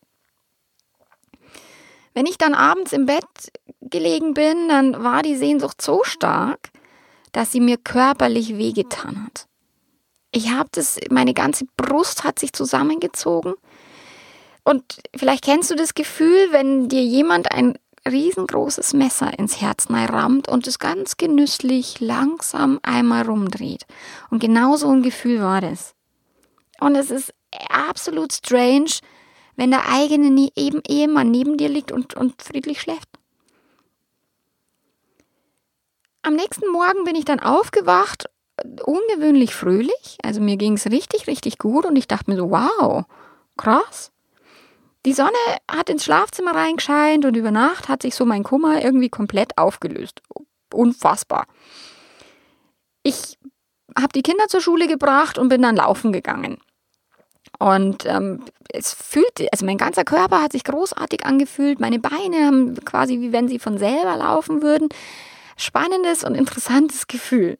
Wenn 2.14 2.26
ich 2.26 2.38
dann 2.38 2.54
abends 2.54 2.92
im 2.92 3.06
Bett 3.06 3.24
gelegen 3.80 4.34
bin, 4.34 4.68
dann 4.68 5.04
war 5.04 5.22
die 5.22 5.36
Sehnsucht 5.36 5.82
so 5.82 6.02
stark, 6.04 6.70
dass 7.32 7.52
sie 7.52 7.60
mir 7.60 7.76
körperlich 7.76 8.56
wehgetan 8.56 9.24
hat. 9.24 9.46
Ich 10.32 10.50
habe 10.50 10.68
das, 10.72 10.98
meine 11.10 11.34
ganze 11.34 11.66
Brust 11.76 12.24
hat 12.24 12.38
sich 12.38 12.52
zusammengezogen. 12.52 13.54
Und 14.64 14.98
vielleicht 15.14 15.44
kennst 15.44 15.70
du 15.70 15.76
das 15.76 15.94
Gefühl, 15.94 16.48
wenn 16.50 16.88
dir 16.88 17.02
jemand 17.02 17.52
ein 17.52 17.78
riesengroßes 18.06 18.94
Messer 18.94 19.38
ins 19.38 19.60
Herz 19.60 19.88
rammt 19.90 20.48
und 20.48 20.66
es 20.66 20.78
ganz 20.78 21.16
genüsslich 21.16 22.00
langsam 22.00 22.78
einmal 22.82 23.26
rumdreht. 23.26 23.86
Und 24.30 24.40
genau 24.40 24.76
so 24.76 24.88
ein 24.90 25.02
Gefühl 25.02 25.40
war 25.40 25.60
das. 25.60 25.94
Und 26.80 26.94
es 26.94 27.10
ist 27.10 27.34
absolut 27.68 28.32
strange, 28.32 28.90
wenn 29.56 29.70
der 29.70 29.88
eigene 29.88 30.30
ne-, 30.30 30.52
eben 30.56 30.82
Ehemann 30.86 31.30
neben 31.30 31.56
dir 31.56 31.68
liegt 31.68 31.92
und, 31.92 32.14
und 32.14 32.40
friedlich 32.42 32.80
schläft. 32.80 33.08
Am 36.22 36.34
nächsten 36.34 36.70
Morgen 36.70 37.04
bin 37.04 37.14
ich 37.14 37.24
dann 37.24 37.40
aufgewacht, 37.40 38.28
ungewöhnlich 38.84 39.54
fröhlich. 39.54 40.18
Also 40.22 40.40
mir 40.40 40.56
ging 40.56 40.74
es 40.74 40.90
richtig, 40.90 41.26
richtig 41.26 41.58
gut 41.58 41.86
und 41.86 41.96
ich 41.96 42.08
dachte 42.08 42.30
mir 42.30 42.36
so, 42.36 42.50
wow, 42.50 43.04
krass. 43.56 44.12
Die 45.06 45.12
Sonne 45.12 45.30
hat 45.70 45.88
ins 45.88 46.04
Schlafzimmer 46.04 46.52
reingescheint 46.52 47.24
und 47.24 47.36
über 47.36 47.52
Nacht 47.52 47.88
hat 47.88 48.02
sich 48.02 48.16
so 48.16 48.24
mein 48.24 48.42
Kummer 48.42 48.82
irgendwie 48.82 49.08
komplett 49.08 49.56
aufgelöst. 49.56 50.20
Unfassbar. 50.74 51.46
Ich 53.04 53.38
habe 53.96 54.12
die 54.12 54.22
Kinder 54.22 54.48
zur 54.48 54.60
Schule 54.60 54.88
gebracht 54.88 55.38
und 55.38 55.48
bin 55.48 55.62
dann 55.62 55.76
laufen 55.76 56.12
gegangen. 56.12 56.58
Und 57.60 58.04
ähm, 58.04 58.44
es 58.72 58.92
fühlte, 58.92 59.46
also 59.52 59.64
mein 59.64 59.78
ganzer 59.78 60.02
Körper 60.02 60.42
hat 60.42 60.50
sich 60.50 60.64
großartig 60.64 61.24
angefühlt. 61.24 61.78
Meine 61.78 62.00
Beine 62.00 62.44
haben 62.44 62.74
quasi 62.84 63.20
wie 63.20 63.32
wenn 63.32 63.46
sie 63.46 63.60
von 63.60 63.78
selber 63.78 64.16
laufen 64.16 64.60
würden. 64.60 64.88
Spannendes 65.56 66.24
und 66.24 66.34
interessantes 66.34 67.06
Gefühl. 67.06 67.58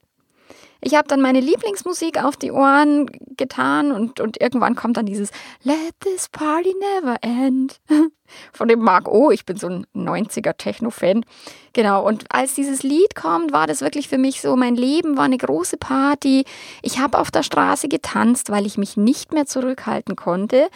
Ich 0.81 0.95
habe 0.95 1.09
dann 1.09 1.21
meine 1.21 1.41
Lieblingsmusik 1.41 2.23
auf 2.23 2.37
die 2.37 2.53
Ohren 2.53 3.07
getan 3.37 3.93
und, 3.93 4.21
und 4.21 4.41
irgendwann 4.41 4.75
kommt 4.75 4.97
dann 4.97 5.07
dieses 5.07 5.31
Let 5.63 5.95
this 6.01 6.29
party 6.29 6.75
never 7.01 7.17
end 7.23 7.81
von 8.53 8.69
dem 8.69 8.81
Mark 8.81 9.09
O. 9.09 9.31
Ich 9.31 9.47
bin 9.47 9.57
so 9.57 9.69
ein 9.69 9.87
90er 9.95 10.57
Techno-Fan. 10.57 11.25
Genau, 11.73 12.07
und 12.07 12.25
als 12.31 12.55
dieses 12.55 12.83
Lied 12.83 13.15
kommt, 13.15 13.53
war 13.53 13.67
das 13.67 13.81
wirklich 13.81 14.09
für 14.09 14.19
mich 14.19 14.41
so, 14.41 14.57
mein 14.57 14.77
Leben 14.77 15.17
war 15.17 15.25
eine 15.25 15.39
große 15.39 15.77
Party. 15.77 16.45
Ich 16.83 16.99
habe 16.99 17.19
auf 17.19 17.31
der 17.31 17.43
Straße 17.43 17.89
getanzt, 17.89 18.51
weil 18.51 18.67
ich 18.67 18.79
mich 18.79 18.97
nicht 18.97 19.33
mehr 19.33 19.47
zurückhalten 19.47 20.17
konnte. 20.17 20.69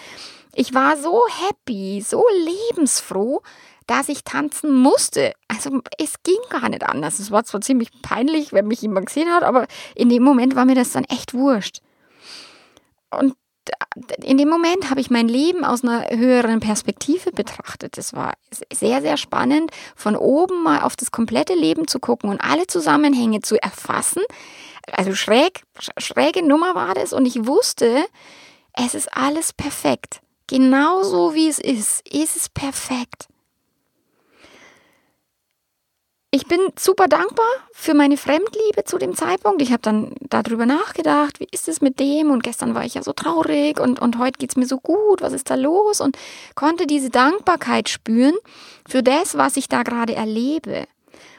Ich 0.54 0.74
war 0.74 0.96
so 0.96 1.22
happy, 1.46 2.02
so 2.04 2.24
lebensfroh, 2.44 3.42
dass 3.90 4.08
ich 4.08 4.22
tanzen 4.22 4.72
musste. 4.72 5.32
Also 5.48 5.80
es 5.98 6.14
ging 6.22 6.38
gar 6.48 6.68
nicht 6.68 6.84
anders. 6.84 7.18
Es 7.18 7.32
war 7.32 7.42
zwar 7.42 7.60
ziemlich 7.60 7.90
peinlich, 8.02 8.52
wenn 8.52 8.68
mich 8.68 8.82
jemand 8.82 9.06
gesehen 9.06 9.28
hat, 9.30 9.42
aber 9.42 9.66
in 9.96 10.08
dem 10.08 10.22
Moment 10.22 10.54
war 10.54 10.64
mir 10.64 10.76
das 10.76 10.92
dann 10.92 11.02
echt 11.04 11.34
wurscht. 11.34 11.80
Und 13.10 13.34
in 14.22 14.38
dem 14.38 14.48
Moment 14.48 14.90
habe 14.90 15.00
ich 15.00 15.10
mein 15.10 15.26
Leben 15.26 15.64
aus 15.64 15.82
einer 15.82 16.08
höheren 16.08 16.60
Perspektive 16.60 17.32
betrachtet. 17.32 17.98
Es 17.98 18.12
war 18.14 18.34
sehr, 18.72 19.02
sehr 19.02 19.16
spannend, 19.16 19.72
von 19.96 20.14
oben 20.14 20.62
mal 20.62 20.82
auf 20.82 20.94
das 20.94 21.10
komplette 21.10 21.54
Leben 21.54 21.88
zu 21.88 21.98
gucken 21.98 22.30
und 22.30 22.40
alle 22.40 22.68
Zusammenhänge 22.68 23.40
zu 23.40 23.60
erfassen. 23.60 24.22
Also 24.92 25.16
schräg, 25.16 25.64
schräge 25.98 26.46
Nummer 26.46 26.76
war 26.76 26.94
das 26.94 27.12
und 27.12 27.26
ich 27.26 27.44
wusste, 27.44 28.04
es 28.72 28.94
ist 28.94 29.12
alles 29.12 29.52
perfekt. 29.52 30.20
Genauso 30.46 31.34
wie 31.34 31.48
es 31.48 31.58
ist, 31.58 32.08
ist 32.08 32.36
es 32.36 32.48
perfekt. 32.48 33.26
Ich 36.32 36.46
bin 36.46 36.60
super 36.78 37.08
dankbar 37.08 37.50
für 37.72 37.92
meine 37.92 38.16
Fremdliebe 38.16 38.84
zu 38.84 38.98
dem 38.98 39.16
Zeitpunkt. 39.16 39.60
Ich 39.62 39.72
habe 39.72 39.82
dann 39.82 40.14
darüber 40.20 40.64
nachgedacht, 40.64 41.40
wie 41.40 41.48
ist 41.50 41.66
es 41.66 41.80
mit 41.80 41.98
dem? 41.98 42.30
Und 42.30 42.44
gestern 42.44 42.72
war 42.76 42.84
ich 42.84 42.94
ja 42.94 43.02
so 43.02 43.12
traurig 43.12 43.80
und, 43.80 44.00
und 44.00 44.16
heute 44.16 44.38
geht 44.38 44.50
es 44.50 44.56
mir 44.56 44.66
so 44.66 44.78
gut, 44.78 45.22
was 45.22 45.32
ist 45.32 45.50
da 45.50 45.56
los? 45.56 46.00
Und 46.00 46.16
konnte 46.54 46.86
diese 46.86 47.10
Dankbarkeit 47.10 47.88
spüren 47.88 48.34
für 48.88 49.02
das, 49.02 49.36
was 49.38 49.56
ich 49.56 49.68
da 49.68 49.82
gerade 49.82 50.14
erlebe. 50.14 50.86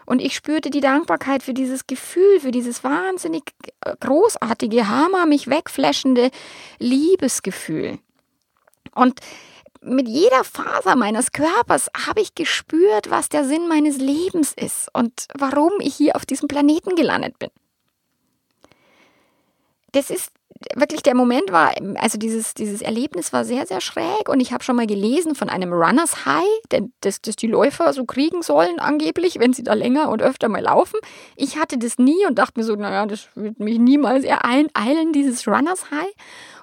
Und 0.06 0.22
ich 0.22 0.36
spürte 0.36 0.70
die 0.70 0.82
Dankbarkeit 0.82 1.42
für 1.42 1.54
dieses 1.54 1.88
Gefühl, 1.88 2.42
für 2.42 2.52
dieses 2.52 2.84
wahnsinnig 2.84 3.44
großartige, 4.02 4.90
hammer 4.90 5.26
mich 5.26 5.48
wegflashende 5.48 6.32
Liebesgefühl. 6.80 7.98
Und 8.94 9.22
mit 9.82 10.08
jeder 10.08 10.44
Faser 10.44 10.96
meines 10.96 11.32
Körpers 11.32 11.90
habe 12.08 12.22
ich 12.22 12.36
gespürt, 12.36 13.10
was 13.10 13.30
der 13.30 13.46
Sinn 13.46 13.68
meines 13.68 13.98
Lebens 13.98 14.54
ist 14.54 14.90
und 14.94 15.28
warum 15.34 15.74
ich 15.80 15.96
hier 15.96 16.16
auf 16.16 16.26
diesem 16.26 16.48
Planeten 16.48 16.96
gelandet 16.96 17.40
bin. 17.40 17.50
Das 19.92 20.10
ist 20.10 20.32
wirklich 20.76 21.02
der 21.02 21.16
Moment 21.16 21.52
war, 21.52 21.74
also 21.96 22.18
dieses, 22.18 22.54
dieses 22.54 22.82
Erlebnis 22.82 23.34
war 23.34 23.46
sehr, 23.46 23.66
sehr 23.66 23.82
schräg 23.82 24.30
und 24.30 24.40
ich 24.40 24.54
habe 24.54 24.64
schon 24.64 24.76
mal 24.76 24.88
gelesen 24.88 25.36
von 25.36 25.50
einem 25.50 25.74
Runners 25.74 26.26
High, 26.26 26.84
das, 27.02 27.22
das 27.22 27.36
die 27.36 27.48
Läufer 27.48 27.94
so 27.94 28.06
kriegen 28.06 28.42
sollen 28.42 28.80
angeblich, 28.80 29.40
wenn 29.40 29.54
sie 29.54 29.64
da 29.64 29.74
länger 29.74 30.10
und 30.10 30.22
öfter 30.22 30.50
mal 30.50 30.62
laufen. 30.62 31.00
Ich 31.36 31.58
hatte 31.58 31.78
das 31.78 31.98
nie 31.98 32.26
und 32.28 32.38
dachte 32.38 32.60
mir 32.60 32.64
so, 32.64 32.76
naja, 32.76 33.06
das 33.06 33.28
wird 33.36 33.60
mich 33.60 33.80
niemals 33.80 34.24
ereilen, 34.24 34.70
dieses 35.14 35.48
Runners 35.48 35.90
High. 35.90 36.14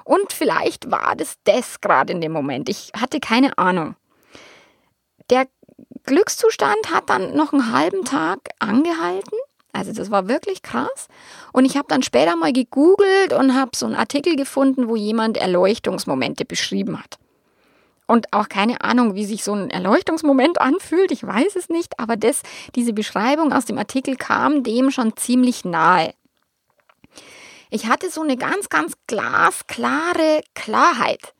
Und 0.08 0.32
vielleicht 0.32 0.90
war 0.90 1.14
das 1.16 1.36
das 1.44 1.82
gerade 1.82 2.14
in 2.14 2.22
dem 2.22 2.32
Moment. 2.32 2.70
Ich 2.70 2.92
hatte 2.98 3.20
keine 3.20 3.58
Ahnung. 3.58 3.94
Der 5.28 5.46
Glückszustand 6.04 6.90
hat 6.90 7.10
dann 7.10 7.36
noch 7.36 7.52
einen 7.52 7.72
halben 7.74 8.06
Tag 8.06 8.38
angehalten. 8.58 9.36
Also 9.74 9.92
das 9.92 10.10
war 10.10 10.26
wirklich 10.26 10.62
krass. 10.62 11.08
Und 11.52 11.66
ich 11.66 11.76
habe 11.76 11.88
dann 11.88 12.02
später 12.02 12.36
mal 12.36 12.54
gegoogelt 12.54 13.34
und 13.34 13.54
habe 13.54 13.72
so 13.74 13.84
einen 13.84 13.96
Artikel 13.96 14.34
gefunden, 14.34 14.88
wo 14.88 14.96
jemand 14.96 15.36
Erleuchtungsmomente 15.36 16.46
beschrieben 16.46 16.98
hat. 16.98 17.18
Und 18.06 18.32
auch 18.32 18.48
keine 18.48 18.80
Ahnung, 18.80 19.14
wie 19.14 19.26
sich 19.26 19.44
so 19.44 19.52
ein 19.52 19.68
Erleuchtungsmoment 19.68 20.58
anfühlt. 20.62 21.12
Ich 21.12 21.22
weiß 21.22 21.54
es 21.54 21.68
nicht, 21.68 22.00
aber 22.00 22.16
das, 22.16 22.40
diese 22.74 22.94
Beschreibung 22.94 23.52
aus 23.52 23.66
dem 23.66 23.76
Artikel 23.76 24.16
kam 24.16 24.62
dem 24.62 24.90
schon 24.90 25.18
ziemlich 25.18 25.66
nahe. 25.66 26.14
Ich 27.70 27.86
hatte 27.86 28.10
so 28.10 28.22
eine 28.22 28.36
ganz, 28.36 28.68
ganz 28.68 28.94
glasklare 29.06 30.42
Klarheit. 30.54 31.34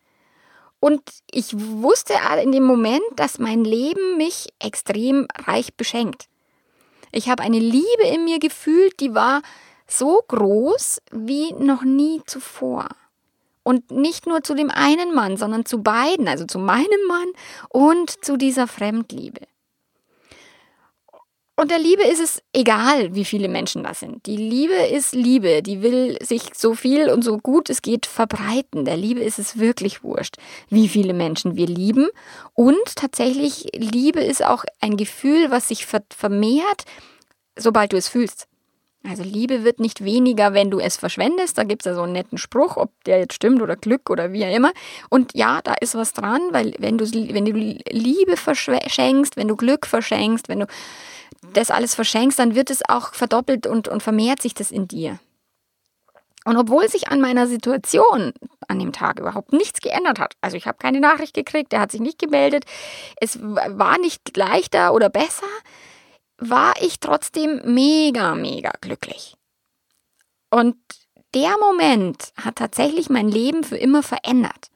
Und 0.80 1.02
ich 1.30 1.52
wusste 1.54 2.14
in 2.42 2.52
dem 2.52 2.64
Moment, 2.64 3.02
dass 3.16 3.38
mein 3.38 3.64
Leben 3.64 4.16
mich 4.16 4.48
extrem 4.58 5.26
reich 5.46 5.74
beschenkt. 5.74 6.26
Ich 7.10 7.28
habe 7.28 7.42
eine 7.42 7.58
Liebe 7.58 8.04
in 8.12 8.24
mir 8.24 8.38
gefühlt, 8.38 9.00
die 9.00 9.14
war 9.14 9.42
so 9.86 10.22
groß 10.28 11.00
wie 11.10 11.52
noch 11.54 11.82
nie 11.82 12.20
zuvor. 12.26 12.88
Und 13.62 13.90
nicht 13.90 14.26
nur 14.26 14.42
zu 14.42 14.54
dem 14.54 14.70
einen 14.70 15.14
Mann, 15.14 15.36
sondern 15.36 15.64
zu 15.64 15.82
beiden, 15.82 16.28
also 16.28 16.44
zu 16.44 16.58
meinem 16.58 17.06
Mann 17.08 17.28
und 17.70 18.24
zu 18.24 18.36
dieser 18.36 18.66
Fremdliebe. 18.66 19.40
Und 21.58 21.72
der 21.72 21.80
Liebe 21.80 22.04
ist 22.04 22.20
es 22.20 22.40
egal, 22.52 23.16
wie 23.16 23.24
viele 23.24 23.48
Menschen 23.48 23.82
da 23.82 23.92
sind. 23.92 24.26
Die 24.26 24.36
Liebe 24.36 24.74
ist 24.74 25.12
Liebe. 25.12 25.60
Die 25.60 25.82
will 25.82 26.16
sich 26.22 26.42
so 26.54 26.74
viel 26.74 27.10
und 27.10 27.22
so 27.22 27.36
gut 27.38 27.68
es 27.68 27.82
geht 27.82 28.06
verbreiten. 28.06 28.84
Der 28.84 28.96
Liebe 28.96 29.18
ist 29.18 29.40
es 29.40 29.58
wirklich 29.58 30.04
wurscht, 30.04 30.36
wie 30.68 30.86
viele 30.86 31.14
Menschen 31.14 31.56
wir 31.56 31.66
lieben. 31.66 32.10
Und 32.54 32.94
tatsächlich, 32.94 33.66
Liebe 33.74 34.20
ist 34.20 34.44
auch 34.44 34.64
ein 34.80 34.96
Gefühl, 34.96 35.50
was 35.50 35.66
sich 35.66 35.84
vermehrt, 35.84 36.84
sobald 37.56 37.92
du 37.92 37.96
es 37.96 38.08
fühlst. 38.08 38.46
Also 39.02 39.24
Liebe 39.24 39.64
wird 39.64 39.80
nicht 39.80 40.04
weniger, 40.04 40.54
wenn 40.54 40.70
du 40.70 40.78
es 40.78 40.96
verschwendest. 40.96 41.58
Da 41.58 41.64
gibt 41.64 41.82
es 41.82 41.86
ja 41.86 41.94
so 41.94 42.02
einen 42.02 42.12
netten 42.12 42.38
Spruch, 42.38 42.76
ob 42.76 42.92
der 43.02 43.18
jetzt 43.18 43.34
stimmt 43.34 43.62
oder 43.62 43.74
Glück 43.74 44.10
oder 44.10 44.32
wie 44.32 44.44
auch 44.44 44.54
immer. 44.54 44.70
Und 45.08 45.34
ja, 45.34 45.60
da 45.64 45.74
ist 45.74 45.96
was 45.96 46.12
dran, 46.12 46.40
weil 46.52 46.76
wenn 46.78 46.98
du, 46.98 47.04
wenn 47.04 47.46
du 47.46 47.50
Liebe 47.52 48.36
verschenkst, 48.36 49.36
wenn 49.36 49.48
du 49.48 49.56
Glück 49.56 49.86
verschenkst, 49.86 50.48
wenn 50.48 50.60
du 50.60 50.66
das 51.42 51.70
alles 51.70 51.94
verschenkst, 51.94 52.38
dann 52.38 52.54
wird 52.54 52.70
es 52.70 52.88
auch 52.88 53.14
verdoppelt 53.14 53.66
und, 53.66 53.88
und 53.88 54.02
vermehrt 54.02 54.42
sich 54.42 54.54
das 54.54 54.70
in 54.70 54.88
dir. 54.88 55.18
Und 56.44 56.56
obwohl 56.56 56.88
sich 56.88 57.08
an 57.08 57.20
meiner 57.20 57.46
Situation 57.46 58.32
an 58.68 58.78
dem 58.78 58.92
Tag 58.92 59.20
überhaupt 59.20 59.52
nichts 59.52 59.80
geändert 59.80 60.18
hat, 60.18 60.34
also 60.40 60.56
ich 60.56 60.66
habe 60.66 60.78
keine 60.78 61.00
Nachricht 61.00 61.34
gekriegt, 61.34 61.72
er 61.72 61.80
hat 61.80 61.92
sich 61.92 62.00
nicht 62.00 62.18
gemeldet, 62.18 62.64
es 63.20 63.38
war 63.42 63.98
nicht 63.98 64.36
leichter 64.36 64.94
oder 64.94 65.10
besser, 65.10 65.46
war 66.38 66.74
ich 66.80 67.00
trotzdem 67.00 67.60
mega, 67.64 68.34
mega 68.34 68.72
glücklich. 68.80 69.36
Und 70.50 70.76
der 71.34 71.54
Moment 71.58 72.32
hat 72.42 72.56
tatsächlich 72.56 73.10
mein 73.10 73.28
Leben 73.28 73.64
für 73.64 73.76
immer 73.76 74.02
verändert. 74.02 74.70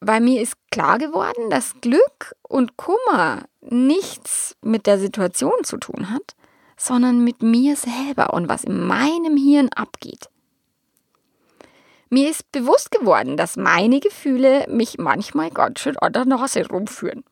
Weil 0.00 0.20
mir 0.20 0.40
ist 0.40 0.54
klar 0.70 0.98
geworden, 0.98 1.50
dass 1.50 1.74
Glück 1.80 2.34
und 2.42 2.76
Kummer 2.76 3.44
nichts 3.60 4.56
mit 4.62 4.86
der 4.86 4.98
Situation 4.98 5.62
zu 5.62 5.76
tun 5.76 6.10
hat, 6.10 6.34
sondern 6.76 7.22
mit 7.22 7.42
mir 7.42 7.76
selber 7.76 8.32
und 8.32 8.48
was 8.48 8.64
in 8.64 8.86
meinem 8.86 9.36
Hirn 9.36 9.68
abgeht. 9.74 10.30
Mir 12.08 12.28
ist 12.28 12.50
bewusst 12.50 12.90
geworden, 12.90 13.36
dass 13.36 13.56
meine 13.56 14.00
Gefühle 14.00 14.66
mich 14.68 14.98
manchmal 14.98 15.50
ganz 15.50 15.80
schön 15.80 15.96
an 15.98 16.12
der 16.12 16.24
Nase 16.24 16.66
rumführen. 16.66 17.22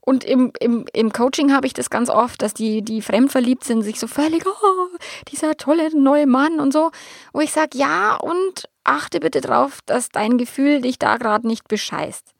Und 0.00 0.24
im, 0.24 0.52
im, 0.60 0.86
im 0.92 1.12
Coaching 1.12 1.52
habe 1.52 1.66
ich 1.66 1.72
das 1.72 1.90
ganz 1.90 2.10
oft, 2.10 2.42
dass 2.42 2.52
die, 2.52 2.82
die 2.82 3.00
fremdverliebt 3.00 3.64
sind, 3.64 3.82
sich 3.82 4.00
so 4.00 4.06
völlig, 4.06 4.44
oh, 4.46 4.88
dieser 5.28 5.56
tolle 5.56 5.96
neue 5.96 6.26
Mann 6.26 6.60
und 6.60 6.72
so. 6.72 6.90
Wo 7.32 7.40
ich 7.40 7.52
sage, 7.52 7.78
ja, 7.78 8.16
und 8.16 8.68
achte 8.88 9.20
bitte 9.20 9.40
drauf, 9.40 9.80
dass 9.86 10.08
dein 10.08 10.38
Gefühl 10.38 10.80
dich 10.80 10.98
da 10.98 11.16
gerade 11.16 11.46
nicht 11.46 11.68
bescheißt. 11.68 12.34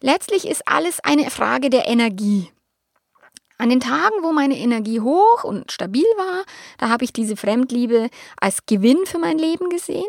Letztlich 0.00 0.46
ist 0.46 0.66
alles 0.66 1.00
eine 1.00 1.30
Frage 1.30 1.70
der 1.70 1.86
Energie. 1.86 2.50
An 3.56 3.70
den 3.70 3.80
Tagen, 3.80 4.22
wo 4.22 4.32
meine 4.32 4.58
Energie 4.58 5.00
hoch 5.00 5.44
und 5.44 5.70
stabil 5.70 6.04
war, 6.16 6.44
da 6.78 6.88
habe 6.88 7.04
ich 7.04 7.12
diese 7.12 7.36
Fremdliebe 7.36 8.08
als 8.40 8.66
Gewinn 8.66 9.06
für 9.06 9.18
mein 9.18 9.38
Leben 9.38 9.70
gesehen. 9.70 10.04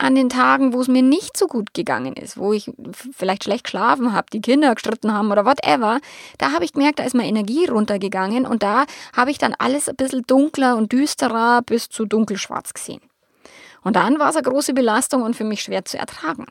an 0.00 0.14
den 0.14 0.30
Tagen, 0.30 0.72
wo 0.72 0.80
es 0.80 0.88
mir 0.88 1.02
nicht 1.02 1.36
so 1.36 1.46
gut 1.46 1.74
gegangen 1.74 2.14
ist, 2.14 2.38
wo 2.38 2.52
ich 2.52 2.72
vielleicht 3.12 3.44
schlecht 3.44 3.64
geschlafen 3.64 4.12
habe, 4.12 4.28
die 4.32 4.40
Kinder 4.40 4.74
gestritten 4.74 5.12
haben 5.12 5.30
oder 5.30 5.44
whatever, 5.44 6.00
da 6.38 6.52
habe 6.52 6.64
ich 6.64 6.72
gemerkt, 6.72 6.98
da 6.98 7.04
ist 7.04 7.14
meine 7.14 7.28
Energie 7.28 7.66
runtergegangen 7.66 8.46
und 8.46 8.62
da 8.62 8.86
habe 9.14 9.30
ich 9.30 9.38
dann 9.38 9.54
alles 9.58 9.88
ein 9.88 9.96
bisschen 9.96 10.22
dunkler 10.26 10.76
und 10.76 10.92
düsterer 10.92 11.62
bis 11.62 11.88
zu 11.88 12.06
dunkelschwarz 12.06 12.72
gesehen. 12.72 13.02
Und 13.82 13.96
dann 13.96 14.18
war 14.18 14.30
es 14.30 14.36
eine 14.36 14.48
große 14.48 14.74
Belastung 14.74 15.22
und 15.22 15.34
für 15.34 15.44
mich 15.44 15.62
schwer 15.62 15.84
zu 15.84 15.98
ertragen. 15.98 16.46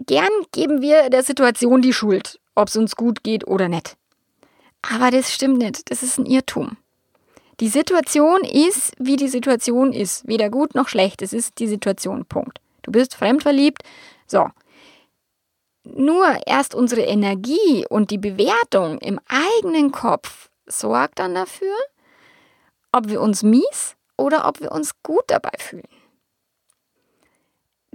Gern 0.00 0.30
geben 0.52 0.80
wir 0.80 1.10
der 1.10 1.22
Situation 1.22 1.82
die 1.82 1.92
Schuld, 1.92 2.40
ob 2.54 2.68
es 2.68 2.76
uns 2.76 2.96
gut 2.96 3.22
geht 3.22 3.46
oder 3.46 3.68
nicht. 3.68 3.96
Aber 4.82 5.10
das 5.10 5.32
stimmt 5.32 5.58
nicht, 5.58 5.90
das 5.90 6.02
ist 6.02 6.18
ein 6.18 6.26
Irrtum. 6.26 6.78
Die 7.60 7.68
Situation 7.68 8.40
ist, 8.40 8.94
wie 8.98 9.16
die 9.16 9.28
Situation 9.28 9.92
ist. 9.92 10.26
Weder 10.26 10.48
gut 10.48 10.74
noch 10.74 10.88
schlecht. 10.88 11.20
Es 11.20 11.34
ist 11.34 11.58
die 11.58 11.66
Situation. 11.66 12.24
Punkt. 12.24 12.58
Du 12.80 12.90
bist 12.90 13.14
fremdverliebt. 13.14 13.82
So. 14.26 14.48
Nur 15.84 16.38
erst 16.46 16.74
unsere 16.74 17.02
Energie 17.02 17.84
und 17.88 18.10
die 18.10 18.18
Bewertung 18.18 18.98
im 18.98 19.20
eigenen 19.28 19.92
Kopf 19.92 20.48
sorgt 20.66 21.18
dann 21.18 21.34
dafür, 21.34 21.74
ob 22.92 23.08
wir 23.08 23.20
uns 23.20 23.42
mies 23.42 23.94
oder 24.20 24.46
ob 24.46 24.60
wir 24.60 24.72
uns 24.72 25.02
gut 25.02 25.24
dabei 25.28 25.52
fühlen. 25.58 25.88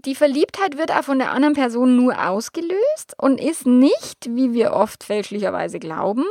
Die 0.05 0.15
Verliebtheit 0.15 0.77
wird 0.77 0.91
auch 0.91 1.03
von 1.03 1.19
der 1.19 1.31
anderen 1.31 1.55
Person 1.55 1.95
nur 1.95 2.27
ausgelöst 2.27 3.15
und 3.17 3.39
ist 3.39 3.65
nicht, 3.65 4.27
wie 4.29 4.53
wir 4.53 4.73
oft 4.73 5.03
fälschlicherweise 5.03 5.79
glauben, 5.79 6.25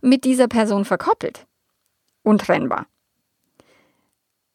mit 0.00 0.24
dieser 0.24 0.48
Person 0.48 0.84
verkoppelt 0.84 1.46
untrennbar. 2.22 2.86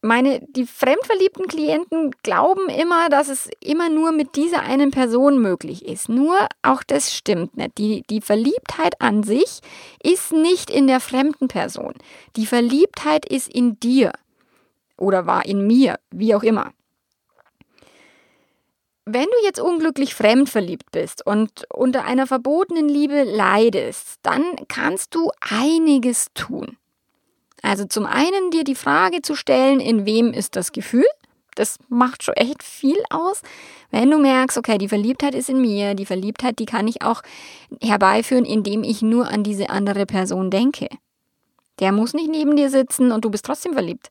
Meine, 0.01 0.39
die 0.49 0.67
fremdverliebten 0.67 1.47
Klienten 1.47 2.11
glauben 2.21 2.69
immer, 2.69 3.09
dass 3.09 3.27
es 3.27 3.49
immer 3.59 3.89
nur 3.89 4.11
mit 4.11 4.35
dieser 4.35 4.61
einen 4.61 4.91
Person 4.91 5.41
möglich 5.41 5.83
ist. 5.83 6.09
Nur 6.09 6.47
auch 6.61 6.83
das 6.83 7.15
stimmt 7.15 7.57
nicht. 7.57 7.75
Die, 7.79 8.03
die 8.11 8.21
Verliebtheit 8.21 9.01
an 9.01 9.23
sich 9.23 9.61
ist 10.03 10.31
nicht 10.31 10.69
in 10.69 10.85
der 10.85 10.99
fremden 10.99 11.47
Person. 11.47 11.95
Die 12.35 12.45
Verliebtheit 12.45 13.25
ist 13.25 13.51
in 13.51 13.79
dir 13.79 14.11
oder 14.97 15.25
war 15.25 15.45
in 15.45 15.65
mir, 15.65 15.99
wie 16.11 16.35
auch 16.35 16.43
immer. 16.43 16.71
Wenn 19.07 19.25
du 19.25 19.45
jetzt 19.45 19.59
unglücklich 19.59 20.15
fremdverliebt 20.15 20.91
bist 20.91 21.25
und 21.25 21.65
unter 21.71 22.05
einer 22.05 22.25
verbotenen 22.25 22.89
Liebe 22.89 23.23
leidest, 23.23 24.15
dann 24.23 24.43
kannst 24.67 25.13
du 25.13 25.29
einiges 25.41 26.27
tun. 26.33 26.77
Also 27.61 27.85
zum 27.85 28.07
einen 28.07 28.49
dir 28.49 28.63
die 28.63 28.75
Frage 28.75 29.21
zu 29.21 29.35
stellen, 29.35 29.79
in 29.79 30.05
wem 30.05 30.33
ist 30.33 30.55
das 30.55 30.71
Gefühl? 30.71 31.05
Das 31.53 31.77
macht 31.87 32.23
schon 32.23 32.33
echt 32.33 32.63
viel 32.63 32.97
aus. 33.11 33.43
Wenn 33.91 34.09
du 34.09 34.17
merkst, 34.17 34.57
okay, 34.57 34.77
die 34.77 34.89
Verliebtheit 34.89 35.35
ist 35.35 35.49
in 35.49 35.61
mir, 35.61 35.93
die 35.93 36.05
Verliebtheit, 36.05 36.57
die 36.57 36.65
kann 36.65 36.87
ich 36.87 37.03
auch 37.03 37.21
herbeiführen, 37.81 38.43
indem 38.43 38.83
ich 38.83 39.03
nur 39.03 39.27
an 39.27 39.43
diese 39.43 39.69
andere 39.69 40.05
Person 40.05 40.49
denke. 40.49 40.87
Der 41.79 41.91
muss 41.91 42.13
nicht 42.13 42.29
neben 42.29 42.55
dir 42.55 42.69
sitzen 42.69 43.11
und 43.11 43.23
du 43.23 43.29
bist 43.29 43.45
trotzdem 43.45 43.73
verliebt 43.73 44.09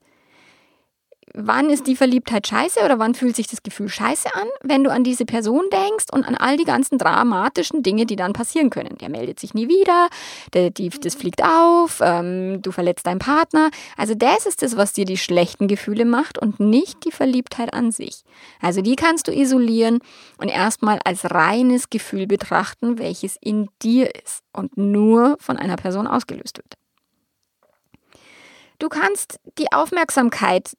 wann 1.37 1.69
ist 1.69 1.87
die 1.87 1.95
Verliebtheit 1.95 2.47
scheiße 2.47 2.79
oder 2.83 2.97
wann 2.97 3.13
fühlt 3.13 3.35
sich 3.35 3.47
das 3.47 3.61
Gefühl 3.61 3.89
scheiße 3.89 4.33
an, 4.33 4.47
wenn 4.63 4.83
du 4.83 4.91
an 4.91 5.03
diese 5.03 5.25
Person 5.25 5.65
denkst 5.71 6.05
und 6.11 6.25
an 6.25 6.35
all 6.35 6.57
die 6.57 6.63
ganzen 6.63 6.97
dramatischen 6.97 7.83
Dinge, 7.83 8.05
die 8.05 8.15
dann 8.15 8.33
passieren 8.33 8.69
können. 8.69 8.97
Der 8.99 9.09
meldet 9.09 9.39
sich 9.39 9.53
nie 9.53 9.67
wieder, 9.67 10.07
der, 10.53 10.69
die, 10.69 10.89
das 10.89 11.15
fliegt 11.15 11.43
auf, 11.43 11.99
ähm, 12.01 12.61
du 12.61 12.71
verletzt 12.71 13.05
deinen 13.05 13.19
Partner. 13.19 13.69
Also 13.97 14.15
das 14.15 14.45
ist 14.45 14.61
das, 14.61 14.77
was 14.77 14.93
dir 14.93 15.05
die 15.05 15.17
schlechten 15.17 15.67
Gefühle 15.67 16.05
macht 16.05 16.37
und 16.37 16.59
nicht 16.59 17.05
die 17.05 17.11
Verliebtheit 17.11 17.73
an 17.73 17.91
sich. 17.91 18.23
Also 18.61 18.81
die 18.81 18.95
kannst 18.95 19.27
du 19.27 19.33
isolieren 19.33 19.99
und 20.37 20.47
erstmal 20.47 20.99
als 21.03 21.29
reines 21.31 21.89
Gefühl 21.89 22.27
betrachten, 22.27 22.97
welches 22.97 23.37
in 23.41 23.67
dir 23.81 24.09
ist 24.23 24.43
und 24.53 24.77
nur 24.77 25.37
von 25.39 25.57
einer 25.57 25.75
Person 25.75 26.07
ausgelöst 26.07 26.57
wird. 26.57 26.75
Du 28.79 28.89
kannst 28.89 29.39
die 29.57 29.71
Aufmerksamkeit 29.71 30.75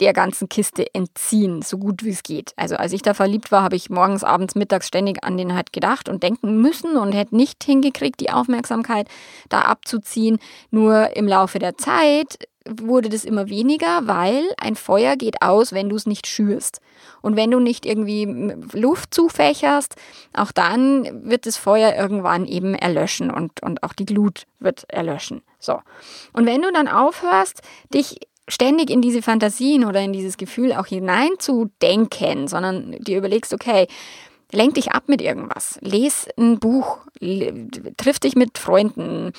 der 0.00 0.12
ganzen 0.12 0.48
Kiste 0.48 0.86
entziehen, 0.94 1.62
so 1.62 1.78
gut 1.78 2.04
wie 2.04 2.10
es 2.10 2.22
geht. 2.22 2.52
Also 2.56 2.76
als 2.76 2.92
ich 2.92 3.02
da 3.02 3.14
verliebt 3.14 3.52
war, 3.52 3.62
habe 3.62 3.76
ich 3.76 3.90
morgens, 3.90 4.24
abends, 4.24 4.54
mittags 4.54 4.86
ständig 4.86 5.22
an 5.22 5.36
den 5.36 5.54
halt 5.54 5.72
gedacht 5.72 6.08
und 6.08 6.22
denken 6.22 6.60
müssen 6.60 6.96
und 6.96 7.12
hätte 7.12 7.36
nicht 7.36 7.62
hingekriegt, 7.62 8.20
die 8.20 8.30
Aufmerksamkeit 8.30 9.08
da 9.48 9.62
abzuziehen. 9.62 10.38
Nur 10.70 11.16
im 11.16 11.28
Laufe 11.28 11.58
der 11.58 11.76
Zeit 11.76 12.38
wurde 12.68 13.08
das 13.08 13.24
immer 13.24 13.48
weniger, 13.48 14.06
weil 14.06 14.44
ein 14.58 14.76
Feuer 14.76 15.16
geht 15.16 15.42
aus, 15.42 15.72
wenn 15.72 15.88
du 15.88 15.96
es 15.96 16.06
nicht 16.06 16.26
schürst. 16.26 16.80
Und 17.22 17.36
wenn 17.36 17.50
du 17.50 17.58
nicht 17.58 17.86
irgendwie 17.86 18.54
Luft 18.72 19.14
zufächerst, 19.14 19.96
auch 20.34 20.52
dann 20.52 21.28
wird 21.28 21.46
das 21.46 21.56
Feuer 21.56 21.94
irgendwann 21.94 22.46
eben 22.46 22.74
erlöschen 22.74 23.30
und, 23.30 23.62
und 23.62 23.82
auch 23.82 23.92
die 23.92 24.06
Glut 24.06 24.46
wird 24.58 24.84
erlöschen. 24.88 25.42
So. 25.58 25.80
Und 26.32 26.46
wenn 26.46 26.62
du 26.62 26.72
dann 26.72 26.88
aufhörst, 26.88 27.62
dich 27.92 28.18
ständig 28.48 28.90
in 28.90 29.02
diese 29.02 29.22
Fantasien 29.22 29.84
oder 29.84 30.00
in 30.00 30.12
dieses 30.12 30.36
Gefühl 30.36 30.72
auch 30.72 30.86
hineinzudenken, 30.86 32.48
sondern 32.48 32.92
dir 33.00 33.18
überlegst, 33.18 33.54
okay, 33.54 33.86
lenk 34.52 34.74
dich 34.74 34.92
ab 34.92 35.04
mit 35.06 35.22
irgendwas, 35.22 35.78
les 35.82 36.28
ein 36.36 36.58
Buch, 36.58 36.98
triff 37.96 38.18
dich 38.18 38.34
mit 38.34 38.58
Freunden, 38.58 39.32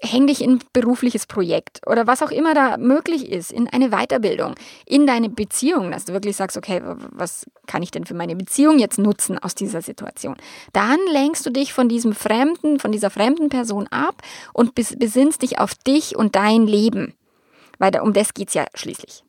häng 0.00 0.26
dich 0.26 0.42
in 0.42 0.52
ein 0.52 0.62
berufliches 0.72 1.26
Projekt 1.26 1.80
oder 1.86 2.06
was 2.06 2.22
auch 2.22 2.30
immer 2.30 2.54
da 2.54 2.78
möglich 2.78 3.30
ist, 3.30 3.52
in 3.52 3.68
eine 3.68 3.90
Weiterbildung, 3.90 4.54
in 4.86 5.06
deine 5.06 5.28
Beziehung, 5.28 5.90
dass 5.90 6.06
du 6.06 6.12
wirklich 6.12 6.36
sagst, 6.36 6.56
okay, 6.56 6.80
was 7.10 7.46
kann 7.66 7.82
ich 7.82 7.90
denn 7.90 8.06
für 8.06 8.14
meine 8.14 8.34
Beziehung 8.34 8.78
jetzt 8.78 8.98
nutzen 8.98 9.38
aus 9.38 9.54
dieser 9.54 9.82
Situation? 9.82 10.36
Dann 10.72 10.98
lenkst 11.12 11.44
du 11.44 11.50
dich 11.50 11.72
von 11.72 11.88
diesem 11.88 12.14
fremden, 12.14 12.80
von 12.80 12.90
dieser 12.90 13.10
fremden 13.10 13.50
Person 13.50 13.86
ab 13.88 14.22
und 14.54 14.74
besinnst 14.74 15.42
dich 15.42 15.58
auf 15.58 15.74
dich 15.74 16.16
und 16.16 16.36
dein 16.36 16.66
Leben 16.66 17.14
weil 17.82 18.00
um 18.00 18.12
das 18.12 18.32
geht 18.32 18.46
es 18.46 18.54
ja 18.54 18.64
schließlich. 18.74 19.24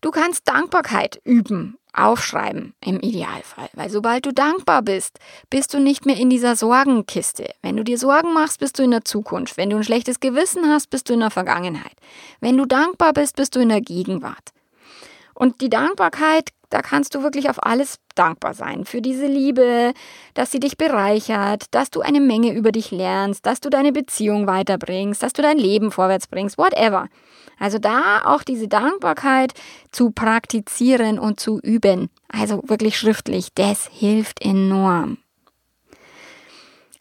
Du 0.00 0.10
kannst 0.10 0.48
Dankbarkeit 0.48 1.20
üben, 1.22 1.78
aufschreiben 1.92 2.74
im 2.84 2.98
Idealfall, 2.98 3.70
weil 3.74 3.90
sobald 3.90 4.26
du 4.26 4.32
dankbar 4.32 4.82
bist, 4.82 5.20
bist 5.50 5.72
du 5.72 5.78
nicht 5.78 6.04
mehr 6.04 6.16
in 6.16 6.30
dieser 6.30 6.56
Sorgenkiste. 6.56 7.48
Wenn 7.62 7.76
du 7.76 7.84
dir 7.84 7.96
Sorgen 7.96 8.34
machst, 8.34 8.58
bist 8.58 8.76
du 8.76 8.82
in 8.82 8.90
der 8.90 9.04
Zukunft. 9.04 9.56
Wenn 9.56 9.70
du 9.70 9.76
ein 9.76 9.84
schlechtes 9.84 10.18
Gewissen 10.18 10.68
hast, 10.68 10.90
bist 10.90 11.08
du 11.08 11.14
in 11.14 11.20
der 11.20 11.30
Vergangenheit. 11.30 11.94
Wenn 12.40 12.56
du 12.56 12.66
dankbar 12.66 13.12
bist, 13.12 13.36
bist 13.36 13.54
du 13.54 13.60
in 13.60 13.68
der 13.68 13.80
Gegenwart. 13.80 14.50
Und 15.32 15.60
die 15.60 15.70
Dankbarkeit 15.70 16.50
da 16.74 16.82
kannst 16.82 17.14
du 17.14 17.22
wirklich 17.22 17.48
auf 17.48 17.64
alles 17.64 18.00
dankbar 18.16 18.52
sein. 18.52 18.84
Für 18.84 19.00
diese 19.00 19.26
Liebe, 19.26 19.94
dass 20.34 20.50
sie 20.50 20.58
dich 20.58 20.76
bereichert, 20.76 21.66
dass 21.70 21.88
du 21.88 22.00
eine 22.00 22.20
Menge 22.20 22.52
über 22.52 22.72
dich 22.72 22.90
lernst, 22.90 23.46
dass 23.46 23.60
du 23.60 23.70
deine 23.70 23.92
Beziehung 23.92 24.48
weiterbringst, 24.48 25.22
dass 25.22 25.32
du 25.32 25.40
dein 25.40 25.56
Leben 25.56 25.92
vorwärts 25.92 26.26
bringst, 26.26 26.58
whatever. 26.58 27.06
Also 27.60 27.78
da 27.78 28.22
auch 28.24 28.42
diese 28.42 28.66
Dankbarkeit 28.66 29.52
zu 29.92 30.10
praktizieren 30.10 31.20
und 31.20 31.38
zu 31.38 31.60
üben. 31.60 32.10
Also 32.26 32.60
wirklich 32.66 32.98
schriftlich, 32.98 33.50
das 33.54 33.86
hilft 33.92 34.44
enorm. 34.44 35.18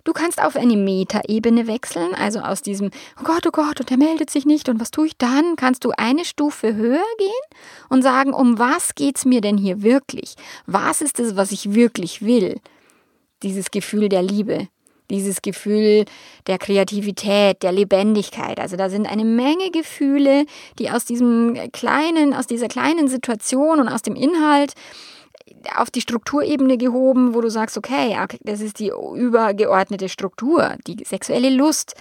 Du 0.06 0.12
kannst 0.12 0.42
auf 0.42 0.58
eine 0.58 0.76
Metaebene 0.76 1.66
wechseln, 1.68 2.14
also 2.14 2.40
aus 2.40 2.62
diesem, 2.62 2.92
oh 3.20 3.24
Gott, 3.24 3.48
oh 3.48 3.52
Gott, 3.52 3.80
und 3.80 3.90
er 3.90 3.98
meldet 3.98 4.30
sich 4.30 4.46
nicht 4.46 4.68
und 4.68 4.82
was 4.82 4.92
tue 4.92 5.08
ich 5.08 5.18
dann? 5.18 5.56
Kannst 5.56 5.86
du 5.86 5.92
eine 5.98 6.26
Stufe 6.26 6.76
höher 6.76 7.04
gehen 7.18 7.60
und 7.88 8.02
sagen, 8.02 8.34
um 8.34 8.60
was 8.60 8.96
geht's 8.96 9.24
mir 9.24 9.40
denn 9.40 9.58
hier 9.58 9.82
wirklich? 9.82 10.36
Was 10.66 11.02
ist 11.02 11.22
es, 11.22 11.38
was 11.38 11.54
ich 11.54 11.74
wirklich 11.74 12.22
will? 12.22 12.60
Dieses 13.44 13.72
Gefühl 13.72 14.10
der 14.10 14.24
Liebe, 14.24 14.68
dieses 15.10 15.42
Gefühl 15.42 16.04
der 16.48 16.58
Kreativität, 16.58 17.64
der 17.64 17.72
Lebendigkeit. 17.72 18.60
Also 18.60 18.76
da 18.76 18.90
sind 18.90 19.08
eine 19.08 19.26
Menge 19.26 19.72
Gefühle, 19.72 20.46
die 20.80 20.90
aus 20.90 21.06
diesem 21.06 21.72
kleinen, 21.72 22.34
aus 22.34 22.48
dieser 22.48 22.68
kleinen 22.68 23.08
Situation 23.08 23.80
und 23.80 23.88
aus 23.88 24.02
dem 24.02 24.16
Inhalt 24.16 24.74
auf 25.76 25.92
die 25.92 26.02
Strukturebene 26.02 26.78
gehoben, 26.78 27.34
wo 27.34 27.42
du 27.42 27.50
sagst, 27.50 27.78
okay, 27.78 28.18
das 28.42 28.62
ist 28.62 28.80
die 28.80 28.90
übergeordnete 28.90 30.10
Struktur, 30.10 30.76
die 30.88 31.04
sexuelle 31.04 31.50
Lust. 31.50 31.96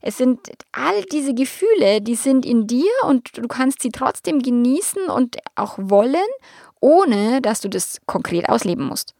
Es 0.00 0.18
sind 0.18 0.50
all 0.72 1.02
diese 1.04 1.32
Gefühle, 1.34 2.02
die 2.02 2.14
sind 2.14 2.44
in 2.44 2.66
dir 2.66 2.90
und 3.08 3.38
du 3.38 3.48
kannst 3.48 3.80
sie 3.80 3.90
trotzdem 3.90 4.42
genießen 4.42 5.08
und 5.08 5.38
auch 5.54 5.78
wollen, 5.78 6.16
ohne 6.80 7.40
dass 7.40 7.62
du 7.62 7.68
das 7.68 8.00
konkret 8.06 8.48
ausleben 8.48 8.84
musst. 8.84 9.14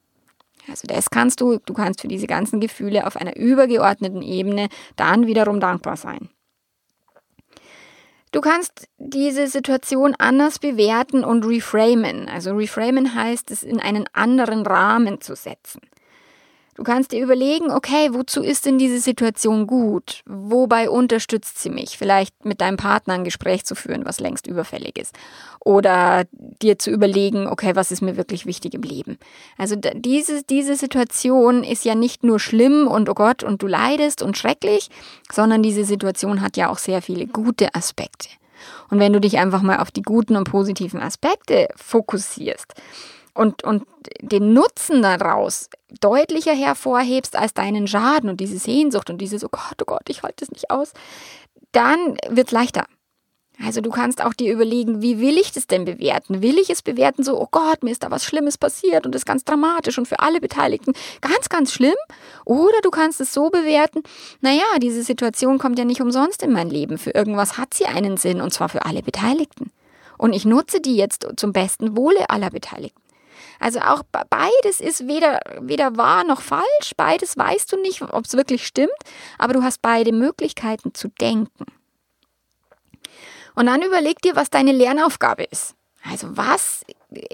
Also 0.68 0.86
das 0.86 1.10
kannst 1.10 1.40
du, 1.40 1.58
du 1.58 1.74
kannst 1.74 2.00
für 2.00 2.08
diese 2.08 2.26
ganzen 2.26 2.60
Gefühle 2.60 3.06
auf 3.06 3.16
einer 3.16 3.36
übergeordneten 3.36 4.22
Ebene 4.22 4.68
dann 4.96 5.26
wiederum 5.26 5.60
dankbar 5.60 5.96
sein. 5.96 6.28
Du 8.34 8.40
kannst 8.40 8.88
diese 8.98 9.46
Situation 9.46 10.16
anders 10.18 10.58
bewerten 10.58 11.22
und 11.22 11.44
reframen. 11.44 12.28
Also 12.28 12.56
reframen 12.56 13.14
heißt 13.14 13.52
es 13.52 13.62
in 13.62 13.78
einen 13.78 14.06
anderen 14.12 14.66
Rahmen 14.66 15.20
zu 15.20 15.36
setzen. 15.36 15.80
Du 16.74 16.82
kannst 16.82 17.12
dir 17.12 17.22
überlegen, 17.22 17.70
okay, 17.70 18.08
wozu 18.12 18.42
ist 18.42 18.66
denn 18.66 18.78
diese 18.78 18.98
Situation 18.98 19.68
gut? 19.68 20.22
Wobei 20.26 20.90
unterstützt 20.90 21.62
sie 21.62 21.70
mich? 21.70 21.96
Vielleicht 21.96 22.44
mit 22.44 22.60
deinem 22.60 22.76
Partner 22.76 23.14
ein 23.14 23.22
Gespräch 23.22 23.64
zu 23.64 23.76
führen, 23.76 24.04
was 24.04 24.18
längst 24.18 24.48
überfällig 24.48 24.98
ist. 24.98 25.14
Oder 25.60 26.24
dir 26.32 26.78
zu 26.78 26.90
überlegen, 26.90 27.46
okay, 27.46 27.76
was 27.76 27.92
ist 27.92 28.02
mir 28.02 28.16
wirklich 28.16 28.44
wichtig 28.44 28.74
im 28.74 28.82
Leben? 28.82 29.18
Also 29.56 29.76
diese, 29.76 30.42
diese 30.42 30.74
Situation 30.74 31.62
ist 31.62 31.84
ja 31.84 31.94
nicht 31.94 32.24
nur 32.24 32.40
schlimm 32.40 32.88
und 32.88 33.08
oh 33.08 33.14
Gott 33.14 33.44
und 33.44 33.62
du 33.62 33.68
leidest 33.68 34.20
und 34.20 34.36
schrecklich, 34.36 34.88
sondern 35.30 35.62
diese 35.62 35.84
Situation 35.84 36.40
hat 36.40 36.56
ja 36.56 36.70
auch 36.70 36.78
sehr 36.78 37.02
viele 37.02 37.28
gute 37.28 37.72
Aspekte. 37.74 38.28
Und 38.90 38.98
wenn 38.98 39.12
du 39.12 39.20
dich 39.20 39.38
einfach 39.38 39.62
mal 39.62 39.78
auf 39.78 39.90
die 39.90 40.02
guten 40.02 40.36
und 40.36 40.50
positiven 40.50 41.00
Aspekte 41.00 41.68
fokussierst, 41.76 42.74
und, 43.34 43.64
und 43.64 43.84
den 44.20 44.52
Nutzen 44.52 45.02
daraus 45.02 45.68
deutlicher 46.00 46.54
hervorhebst 46.54 47.36
als 47.36 47.54
deinen 47.54 47.86
Schaden 47.86 48.30
und 48.30 48.40
diese 48.40 48.58
Sehnsucht 48.58 49.10
und 49.10 49.18
dieses, 49.18 49.44
oh 49.44 49.48
Gott, 49.50 49.80
oh 49.82 49.86
Gott, 49.86 50.08
ich 50.08 50.22
halte 50.22 50.44
es 50.44 50.50
nicht 50.50 50.70
aus, 50.70 50.92
dann 51.72 52.16
wird 52.28 52.48
es 52.48 52.52
leichter. 52.52 52.86
Also 53.62 53.80
du 53.80 53.90
kannst 53.90 54.20
auch 54.20 54.34
dir 54.34 54.52
überlegen, 54.52 55.00
wie 55.00 55.20
will 55.20 55.38
ich 55.38 55.52
das 55.52 55.68
denn 55.68 55.84
bewerten? 55.84 56.42
Will 56.42 56.58
ich 56.58 56.70
es 56.70 56.82
bewerten 56.82 57.22
so, 57.22 57.40
oh 57.40 57.46
Gott, 57.50 57.84
mir 57.84 57.92
ist 57.92 58.02
da 58.02 58.10
was 58.10 58.24
Schlimmes 58.24 58.58
passiert 58.58 59.06
und 59.06 59.14
das 59.14 59.20
ist 59.20 59.26
ganz 59.26 59.44
dramatisch 59.44 59.96
und 59.96 60.08
für 60.08 60.18
alle 60.18 60.40
Beteiligten 60.40 60.92
ganz, 61.20 61.48
ganz 61.48 61.72
schlimm? 61.72 61.94
Oder 62.44 62.80
du 62.82 62.90
kannst 62.90 63.20
es 63.20 63.32
so 63.32 63.50
bewerten, 63.50 64.02
naja, 64.40 64.64
diese 64.82 65.04
Situation 65.04 65.58
kommt 65.58 65.78
ja 65.78 65.84
nicht 65.84 66.00
umsonst 66.00 66.42
in 66.42 66.52
mein 66.52 66.68
Leben. 66.68 66.98
Für 66.98 67.10
irgendwas 67.10 67.56
hat 67.56 67.74
sie 67.74 67.86
einen 67.86 68.16
Sinn 68.16 68.40
und 68.40 68.52
zwar 68.52 68.68
für 68.68 68.86
alle 68.86 69.02
Beteiligten. 69.02 69.70
Und 70.18 70.32
ich 70.32 70.44
nutze 70.44 70.80
die 70.80 70.96
jetzt 70.96 71.26
zum 71.36 71.52
besten 71.52 71.96
Wohle 71.96 72.30
aller 72.30 72.50
Beteiligten. 72.50 73.03
Also 73.60 73.80
auch 73.80 74.02
beides 74.30 74.80
ist 74.80 75.06
weder, 75.06 75.40
weder 75.60 75.96
wahr 75.96 76.24
noch 76.24 76.40
falsch, 76.40 76.92
beides 76.96 77.36
weißt 77.36 77.72
du 77.72 77.80
nicht, 77.80 78.02
ob 78.02 78.24
es 78.24 78.34
wirklich 78.34 78.66
stimmt, 78.66 78.90
aber 79.38 79.52
du 79.52 79.62
hast 79.62 79.82
beide 79.82 80.12
Möglichkeiten 80.12 80.94
zu 80.94 81.08
denken. 81.08 81.66
Und 83.54 83.66
dann 83.66 83.82
überleg 83.82 84.20
dir, 84.22 84.36
was 84.36 84.50
deine 84.50 84.72
Lernaufgabe 84.72 85.44
ist. 85.44 85.74
Also 86.10 86.36
was 86.36 86.84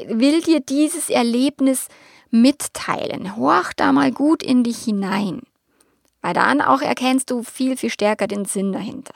will 0.06 0.42
dir 0.42 0.60
dieses 0.60 1.10
Erlebnis 1.10 1.88
mitteilen? 2.30 3.36
Horch 3.36 3.72
da 3.74 3.92
mal 3.92 4.12
gut 4.12 4.42
in 4.42 4.62
dich 4.62 4.84
hinein, 4.84 5.42
weil 6.20 6.34
dann 6.34 6.60
auch 6.60 6.82
erkennst 6.82 7.30
du 7.30 7.42
viel, 7.42 7.76
viel 7.76 7.90
stärker 7.90 8.26
den 8.26 8.44
Sinn 8.44 8.72
dahinter. 8.72 9.14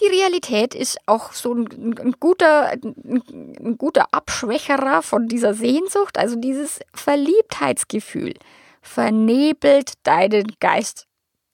Die 0.00 0.06
Realität 0.06 0.74
ist 0.74 0.98
auch 1.06 1.32
so 1.32 1.54
ein, 1.54 1.68
ein, 1.98 2.14
guter, 2.18 2.72
ein 2.72 3.76
guter 3.78 4.06
Abschwächerer 4.12 5.02
von 5.02 5.28
dieser 5.28 5.54
Sehnsucht, 5.54 6.18
also 6.18 6.36
dieses 6.36 6.80
Verliebtheitsgefühl 6.92 8.34
vernebelt 8.82 9.94
deinen 10.02 10.52
Geist. 10.60 11.06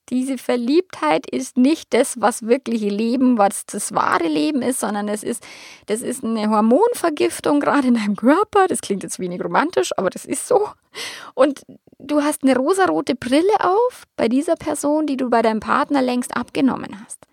Diese 0.09 0.37
Verliebtheit 0.37 1.29
ist 1.29 1.55
nicht 1.55 1.93
das, 1.93 2.19
was 2.19 2.45
wirkliche 2.45 2.89
Leben, 2.89 3.37
was 3.37 3.65
das 3.65 3.93
wahre 3.93 4.27
Leben 4.27 4.61
ist, 4.61 4.81
sondern 4.81 5.07
es 5.07 5.23
ist, 5.23 5.41
das 5.85 6.01
ist 6.01 6.23
eine 6.23 6.49
Hormonvergiftung 6.49 7.61
gerade 7.61 7.87
in 7.87 7.93
deinem 7.93 8.17
Körper. 8.17 8.67
Das 8.67 8.81
klingt 8.81 9.03
jetzt 9.03 9.19
wenig 9.19 9.41
romantisch, 9.41 9.91
aber 9.97 10.09
das 10.09 10.25
ist 10.25 10.47
so. 10.47 10.67
Und 11.33 11.61
du 11.97 12.21
hast 12.23 12.43
eine 12.43 12.57
rosarote 12.57 13.15
Brille 13.15 13.53
auf 13.61 14.03
bei 14.17 14.27
dieser 14.27 14.55
Person, 14.55 15.07
die 15.07 15.15
du 15.15 15.29
bei 15.29 15.41
deinem 15.41 15.61
Partner 15.61 16.01
längst 16.01 16.35
abgenommen 16.35 17.01
hast. 17.05 17.30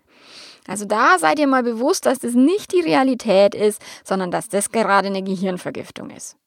Also 0.69 0.85
da 0.85 1.17
seid 1.17 1.39
ihr 1.39 1.47
mal 1.47 1.63
bewusst, 1.63 2.05
dass 2.05 2.19
das 2.19 2.35
nicht 2.35 2.71
die 2.71 2.81
Realität 2.81 3.55
ist, 3.55 3.81
sondern 4.03 4.29
dass 4.29 4.49
das 4.49 4.69
gerade 4.71 5.07
eine 5.07 5.23
Gehirnvergiftung 5.23 6.11
ist. 6.11 6.37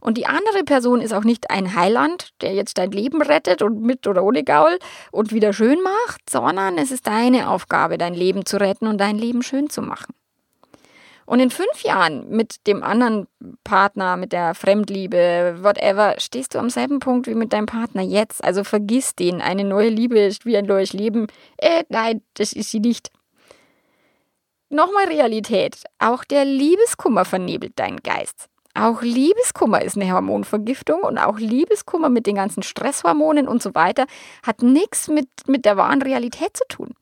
Und 0.00 0.18
die 0.18 0.26
andere 0.26 0.62
Person 0.64 1.00
ist 1.00 1.12
auch 1.12 1.24
nicht 1.24 1.50
ein 1.50 1.74
Heiland, 1.74 2.30
der 2.40 2.54
jetzt 2.54 2.78
dein 2.78 2.92
Leben 2.92 3.20
rettet 3.22 3.62
und 3.62 3.82
mit 3.82 4.06
oder 4.06 4.22
ohne 4.22 4.44
Gaul 4.44 4.78
und 5.10 5.32
wieder 5.32 5.52
schön 5.52 5.82
macht, 5.82 6.30
sondern 6.30 6.78
es 6.78 6.92
ist 6.92 7.08
deine 7.08 7.50
Aufgabe, 7.50 7.98
dein 7.98 8.14
Leben 8.14 8.46
zu 8.46 8.60
retten 8.60 8.86
und 8.86 8.98
dein 8.98 9.18
Leben 9.18 9.42
schön 9.42 9.68
zu 9.68 9.82
machen. 9.82 10.14
Und 11.24 11.40
in 11.40 11.50
fünf 11.50 11.82
Jahren 11.82 12.28
mit 12.30 12.68
dem 12.68 12.84
anderen 12.84 13.26
Partner, 13.64 14.16
mit 14.16 14.32
der 14.32 14.54
Fremdliebe, 14.54 15.58
whatever, 15.60 16.14
stehst 16.18 16.54
du 16.54 16.60
am 16.60 16.70
selben 16.70 17.00
Punkt 17.00 17.26
wie 17.26 17.34
mit 17.34 17.52
deinem 17.52 17.66
Partner 17.66 18.02
jetzt. 18.02 18.44
Also 18.44 18.62
vergiss 18.62 19.16
den. 19.16 19.40
Eine 19.42 19.64
neue 19.64 19.88
Liebe 19.88 20.20
ist 20.20 20.46
wie 20.46 20.56
ein 20.56 20.66
neues 20.66 20.92
Leben. 20.92 21.26
Äh, 21.56 21.82
nein, 21.88 22.22
das 22.34 22.52
ist 22.52 22.70
sie 22.70 22.78
nicht. 22.78 23.10
Nochmal 24.68 25.04
Realität. 25.06 25.84
Auch 26.00 26.24
der 26.24 26.44
Liebeskummer 26.44 27.24
vernebelt 27.24 27.78
deinen 27.78 27.98
Geist. 27.98 28.48
Auch 28.74 29.00
Liebeskummer 29.00 29.80
ist 29.82 29.96
eine 29.96 30.12
Hormonvergiftung 30.12 31.02
und 31.02 31.18
auch 31.18 31.38
Liebeskummer 31.38 32.08
mit 32.08 32.26
den 32.26 32.34
ganzen 32.34 32.64
Stresshormonen 32.64 33.46
und 33.46 33.62
so 33.62 33.76
weiter 33.76 34.06
hat 34.42 34.62
nichts 34.62 35.06
mit, 35.06 35.28
mit 35.46 35.64
der 35.64 35.76
wahren 35.76 36.02
Realität 36.02 36.56
zu 36.56 36.64
tun. 36.68 36.94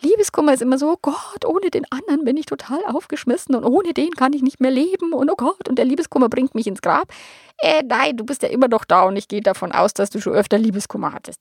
Liebeskummer 0.00 0.54
ist 0.54 0.60
immer 0.60 0.76
so, 0.76 0.90
oh 0.90 0.98
Gott, 1.00 1.44
ohne 1.46 1.70
den 1.70 1.86
anderen 1.90 2.24
bin 2.24 2.36
ich 2.36 2.46
total 2.46 2.80
aufgeschmissen 2.84 3.54
und 3.54 3.64
ohne 3.64 3.94
den 3.94 4.10
kann 4.10 4.32
ich 4.32 4.42
nicht 4.42 4.58
mehr 4.58 4.72
leben 4.72 5.12
und 5.12 5.30
oh 5.30 5.36
Gott, 5.36 5.68
und 5.68 5.78
der 5.78 5.84
Liebeskummer 5.84 6.28
bringt 6.28 6.56
mich 6.56 6.66
ins 6.66 6.82
Grab. 6.82 7.06
Äh, 7.58 7.84
nein, 7.86 8.16
du 8.16 8.24
bist 8.24 8.42
ja 8.42 8.48
immer 8.48 8.66
noch 8.66 8.84
da 8.84 9.04
und 9.04 9.14
ich 9.14 9.28
gehe 9.28 9.40
davon 9.40 9.70
aus, 9.70 9.94
dass 9.94 10.10
du 10.10 10.20
schon 10.20 10.32
öfter 10.32 10.58
Liebeskummer 10.58 11.12
hattest. 11.12 11.38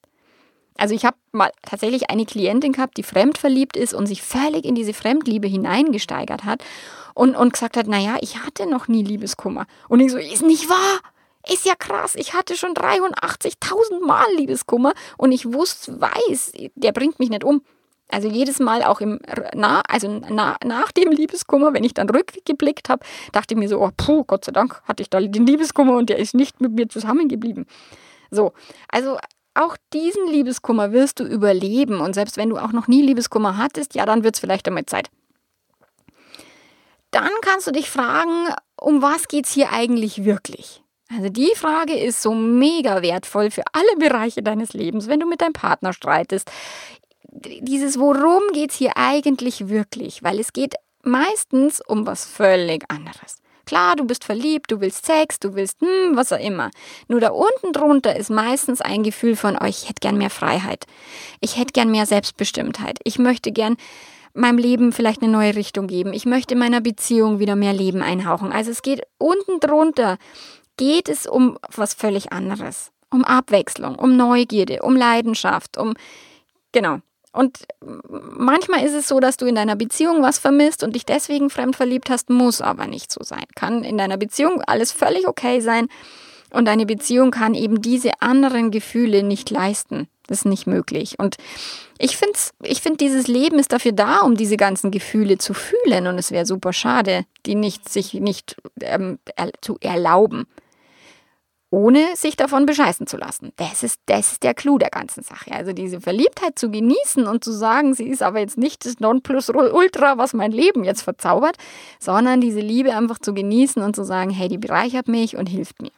Also 0.77 0.95
ich 0.95 1.05
habe 1.05 1.17
mal 1.31 1.51
tatsächlich 1.61 2.09
eine 2.09 2.25
Klientin 2.25 2.73
gehabt, 2.73 2.97
die 2.97 3.03
fremdverliebt 3.03 3.77
ist 3.77 3.93
und 3.93 4.07
sich 4.07 4.21
völlig 4.21 4.65
in 4.65 4.75
diese 4.75 4.93
Fremdliebe 4.93 5.47
hineingesteigert 5.47 6.43
hat 6.43 6.63
und, 7.13 7.35
und 7.35 7.53
gesagt 7.53 7.77
hat, 7.77 7.87
naja, 7.87 8.17
ich 8.21 8.39
hatte 8.43 8.69
noch 8.69 8.87
nie 8.87 9.03
Liebeskummer. 9.03 9.65
Und 9.87 9.99
ich 9.99 10.11
so, 10.11 10.17
ist 10.17 10.41
nicht 10.41 10.69
wahr? 10.69 10.99
Ist 11.51 11.65
ja 11.65 11.75
krass, 11.75 12.15
ich 12.15 12.33
hatte 12.33 12.55
schon 12.55 12.73
83.000 12.73 14.05
Mal 14.05 14.25
Liebeskummer 14.37 14.93
und 15.17 15.33
ich 15.33 15.51
wusste, 15.51 15.99
weiß, 15.99 16.53
der 16.75 16.93
bringt 16.93 17.19
mich 17.19 17.29
nicht 17.29 17.43
um. 17.43 17.61
Also 18.09 18.27
jedes 18.29 18.59
Mal 18.59 18.83
auch 18.83 19.01
im 19.01 19.19
na, 19.53 19.81
also 19.89 20.21
na, 20.29 20.55
nach 20.63 20.91
dem 20.91 21.11
Liebeskummer, 21.11 21.73
wenn 21.73 21.83
ich 21.83 21.93
dann 21.93 22.09
rückgeblickt 22.09 22.87
habe, 22.89 23.05
dachte 23.31 23.55
ich 23.55 23.59
mir 23.59 23.67
so, 23.67 23.81
oh 23.81 23.89
puh, 23.95 24.23
Gott 24.23 24.45
sei 24.45 24.51
Dank 24.51 24.81
hatte 24.85 25.01
ich 25.01 25.09
da 25.09 25.19
den 25.19 25.45
Liebeskummer 25.45 25.97
und 25.97 26.09
der 26.09 26.17
ist 26.17 26.33
nicht 26.33 26.61
mit 26.61 26.73
mir 26.73 26.87
zusammengeblieben. 26.87 27.65
So, 28.29 28.53
also 28.87 29.17
auch 29.53 29.77
diesen 29.93 30.27
Liebeskummer 30.27 30.91
wirst 30.91 31.19
du 31.19 31.23
überleben. 31.23 31.99
Und 31.99 32.13
selbst 32.13 32.37
wenn 32.37 32.49
du 32.49 32.57
auch 32.57 32.71
noch 32.71 32.87
nie 32.87 33.01
Liebeskummer 33.01 33.57
hattest, 33.57 33.95
ja, 33.95 34.05
dann 34.05 34.23
wird 34.23 34.35
es 34.35 34.39
vielleicht 34.39 34.67
damit 34.67 34.89
Zeit. 34.89 35.09
Dann 37.11 37.29
kannst 37.41 37.67
du 37.67 37.71
dich 37.71 37.89
fragen, 37.89 38.47
um 38.79 39.01
was 39.01 39.27
geht 39.27 39.45
es 39.45 39.51
hier 39.51 39.71
eigentlich 39.71 40.25
wirklich? 40.25 40.81
Also 41.15 41.29
die 41.29 41.51
Frage 41.55 41.93
ist 41.93 42.21
so 42.21 42.33
mega 42.33 43.03
wertvoll 43.03 43.51
für 43.51 43.63
alle 43.71 43.95
Bereiche 43.97 44.41
deines 44.41 44.73
Lebens, 44.73 45.07
wenn 45.07 45.19
du 45.19 45.27
mit 45.27 45.41
deinem 45.41 45.53
Partner 45.53 45.93
streitest. 45.93 46.49
Dieses 47.29 47.99
Worum 47.99 48.41
geht 48.53 48.71
es 48.71 48.77
hier 48.77 48.93
eigentlich 48.95 49.69
wirklich? 49.69 50.23
Weil 50.23 50.39
es 50.39 50.53
geht 50.53 50.73
meistens 51.03 51.81
um 51.81 52.07
was 52.07 52.25
völlig 52.25 52.89
anderes. 52.89 53.42
Klar, 53.65 53.95
du 53.95 54.05
bist 54.05 54.23
verliebt, 54.23 54.71
du 54.71 54.81
willst 54.81 55.05
Sex, 55.05 55.39
du 55.39 55.55
willst, 55.55 55.79
hm, 55.81 56.15
was 56.15 56.33
auch 56.33 56.39
immer. 56.39 56.69
Nur 57.07 57.21
da 57.21 57.29
unten 57.29 57.71
drunter 57.71 58.15
ist 58.15 58.29
meistens 58.29 58.81
ein 58.81 59.03
Gefühl 59.03 59.35
von, 59.35 59.57
oh, 59.59 59.65
ich 59.65 59.87
hätte 59.87 60.01
gern 60.01 60.17
mehr 60.17 60.29
Freiheit. 60.29 60.85
Ich 61.39 61.57
hätte 61.57 61.71
gern 61.73 61.91
mehr 61.91 62.05
Selbstbestimmtheit. 62.05 62.99
Ich 63.03 63.19
möchte 63.19 63.51
gern 63.51 63.77
meinem 64.33 64.57
Leben 64.57 64.91
vielleicht 64.91 65.21
eine 65.21 65.31
neue 65.31 65.55
Richtung 65.55 65.87
geben. 65.87 66.13
Ich 66.13 66.25
möchte 66.25 66.55
meiner 66.55 66.81
Beziehung 66.81 67.39
wieder 67.39 67.55
mehr 67.55 67.73
Leben 67.73 68.01
einhauchen. 68.01 68.51
Also 68.51 68.71
es 68.71 68.81
geht 68.81 69.03
unten 69.17 69.59
drunter, 69.59 70.17
geht 70.77 71.07
es 71.07 71.27
um 71.27 71.57
was 71.75 71.93
völlig 71.93 72.33
anderes. 72.33 72.91
Um 73.09 73.23
Abwechslung, 73.23 73.95
um 73.95 74.17
Neugierde, 74.17 74.81
um 74.81 74.95
Leidenschaft, 74.95 75.77
um, 75.77 75.93
genau, 76.71 76.99
und 77.33 77.65
manchmal 78.07 78.85
ist 78.85 78.93
es 78.93 79.07
so, 79.07 79.19
dass 79.19 79.37
du 79.37 79.45
in 79.45 79.55
deiner 79.55 79.75
Beziehung 79.75 80.21
was 80.21 80.37
vermisst 80.37 80.83
und 80.83 80.95
dich 80.95 81.05
deswegen 81.05 81.49
fremd 81.49 81.75
verliebt 81.75 82.09
hast, 82.09 82.29
muss 82.29 82.61
aber 82.61 82.87
nicht 82.87 83.11
so 83.11 83.23
sein. 83.23 83.43
Kann 83.55 83.83
in 83.83 83.97
deiner 83.97 84.17
Beziehung 84.17 84.61
alles 84.61 84.91
völlig 84.91 85.27
okay 85.27 85.59
sein 85.59 85.87
und 86.51 86.65
deine 86.65 86.85
Beziehung 86.85 87.31
kann 87.31 87.55
eben 87.55 87.81
diese 87.81 88.11
anderen 88.21 88.69
Gefühle 88.69 89.23
nicht 89.23 89.49
leisten. 89.49 90.07
Das 90.27 90.39
ist 90.39 90.45
nicht 90.45 90.67
möglich. 90.67 91.15
Und 91.17 91.35
ich 91.97 92.15
finde, 92.15 92.37
ich 92.61 92.81
find, 92.81 93.01
dieses 93.01 93.27
Leben 93.27 93.59
ist 93.59 93.73
dafür 93.73 93.91
da, 93.91 94.21
um 94.21 94.35
diese 94.35 94.55
ganzen 94.55 94.91
Gefühle 94.91 95.37
zu 95.37 95.53
fühlen. 95.53 96.07
Und 96.07 96.17
es 96.17 96.31
wäre 96.31 96.45
super 96.45 96.71
schade, 96.71 97.25
die 97.45 97.55
nicht, 97.55 97.89
sich 97.89 98.13
nicht 98.13 98.55
ähm, 98.81 99.19
er, 99.35 99.51
zu 99.59 99.77
erlauben 99.81 100.45
ohne 101.73 102.15
sich 102.15 102.37
davon 102.37 102.67
bescheißen 102.67 103.07
zu 103.07 103.17
lassen. 103.17 103.51
Das 103.55 103.81
ist, 103.81 103.99
das 104.05 104.33
ist 104.33 104.43
der 104.43 104.53
Clou 104.53 104.77
der 104.77 104.91
ganzen 104.91 105.23
Sache. 105.23 105.51
Also 105.51 105.73
diese 105.73 105.99
Verliebtheit 105.99 106.59
zu 106.59 106.69
genießen 106.69 107.25
und 107.25 107.43
zu 107.43 107.51
sagen, 107.51 107.95
sie 107.95 108.07
ist 108.07 108.21
aber 108.21 108.39
jetzt 108.41 108.59
nicht 108.59 108.85
das 108.85 108.99
Nonplusultra, 108.99 110.19
was 110.19 110.33
mein 110.33 110.51
Leben 110.51 110.83
jetzt 110.83 111.01
verzaubert, 111.01 111.57
sondern 111.99 112.41
diese 112.41 112.59
Liebe 112.59 112.95
einfach 112.95 113.17
zu 113.17 113.33
genießen 113.33 113.81
und 113.81 113.95
zu 113.95 114.03
sagen, 114.03 114.29
hey, 114.29 114.49
die 114.49 114.59
bereichert 114.59 115.07
mich 115.07 115.35
und 115.35 115.47
hilft 115.47 115.81
mir. 115.81 115.89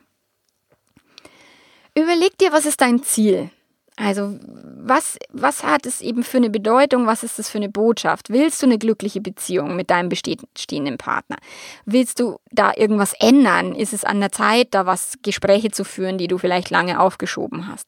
Überleg 1.93 2.37
dir, 2.37 2.53
was 2.53 2.65
ist 2.65 2.79
dein 2.79 3.03
Ziel? 3.03 3.49
Also 3.97 4.37
was, 4.77 5.17
was 5.31 5.63
hat 5.63 5.85
es 5.85 6.01
eben 6.01 6.23
für 6.23 6.37
eine 6.37 6.49
Bedeutung? 6.49 7.07
Was 7.07 7.23
ist 7.23 7.39
das 7.39 7.49
für 7.49 7.59
eine 7.59 7.69
Botschaft? 7.69 8.29
Willst 8.29 8.61
du 8.61 8.65
eine 8.65 8.77
glückliche 8.77 9.21
Beziehung 9.21 9.77
mit 9.77 9.89
deinem 9.89 10.09
bestehenden 10.09 10.97
Partner? 10.97 11.37
Willst 11.85 12.19
du 12.19 12.37
da 12.51 12.73
irgendwas 12.75 13.13
ändern? 13.19 13.73
Ist 13.73 13.93
es 13.93 14.03
an 14.03 14.19
der 14.19 14.33
Zeit, 14.33 14.69
da 14.71 14.85
was 14.85 15.13
Gespräche 15.23 15.71
zu 15.71 15.85
führen, 15.85 16.17
die 16.17 16.27
du 16.27 16.37
vielleicht 16.37 16.71
lange 16.71 16.99
aufgeschoben 16.99 17.69
hast? 17.69 17.87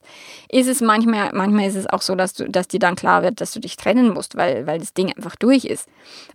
Ist 0.49 0.67
es 0.67 0.79
manchmal, 0.79 1.31
manchmal 1.33 1.67
ist 1.67 1.75
es 1.75 1.87
auch 1.87 2.01
so, 2.01 2.15
dass 2.15 2.33
du, 2.33 2.49
dass 2.49 2.69
dir 2.69 2.79
dann 2.79 2.95
klar 2.95 3.21
wird, 3.21 3.41
dass 3.41 3.51
du 3.51 3.59
dich 3.59 3.75
trennen 3.75 4.13
musst, 4.13 4.37
weil, 4.37 4.65
weil 4.65 4.79
das 4.79 4.93
Ding 4.93 5.13
einfach 5.13 5.35
durch 5.35 5.65
ist. 5.65 5.89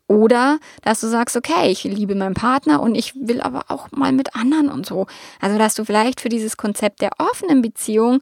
Oder 0.06 0.58
dass 0.82 1.00
du 1.00 1.06
sagst, 1.06 1.34
okay, 1.34 1.70
ich 1.70 1.84
liebe 1.84 2.14
meinen 2.14 2.34
Partner 2.34 2.82
und 2.82 2.94
ich 2.94 3.14
will 3.14 3.40
aber 3.40 3.64
auch 3.68 3.90
mal 3.90 4.12
mit 4.12 4.36
anderen 4.36 4.68
und 4.68 4.84
so. 4.84 5.06
Also 5.40 5.56
dass 5.56 5.74
du 5.74 5.86
vielleicht 5.86 6.20
für 6.20 6.28
dieses 6.28 6.58
Konzept 6.58 7.00
der 7.00 7.12
offenen 7.18 7.62
Beziehung 7.62 8.20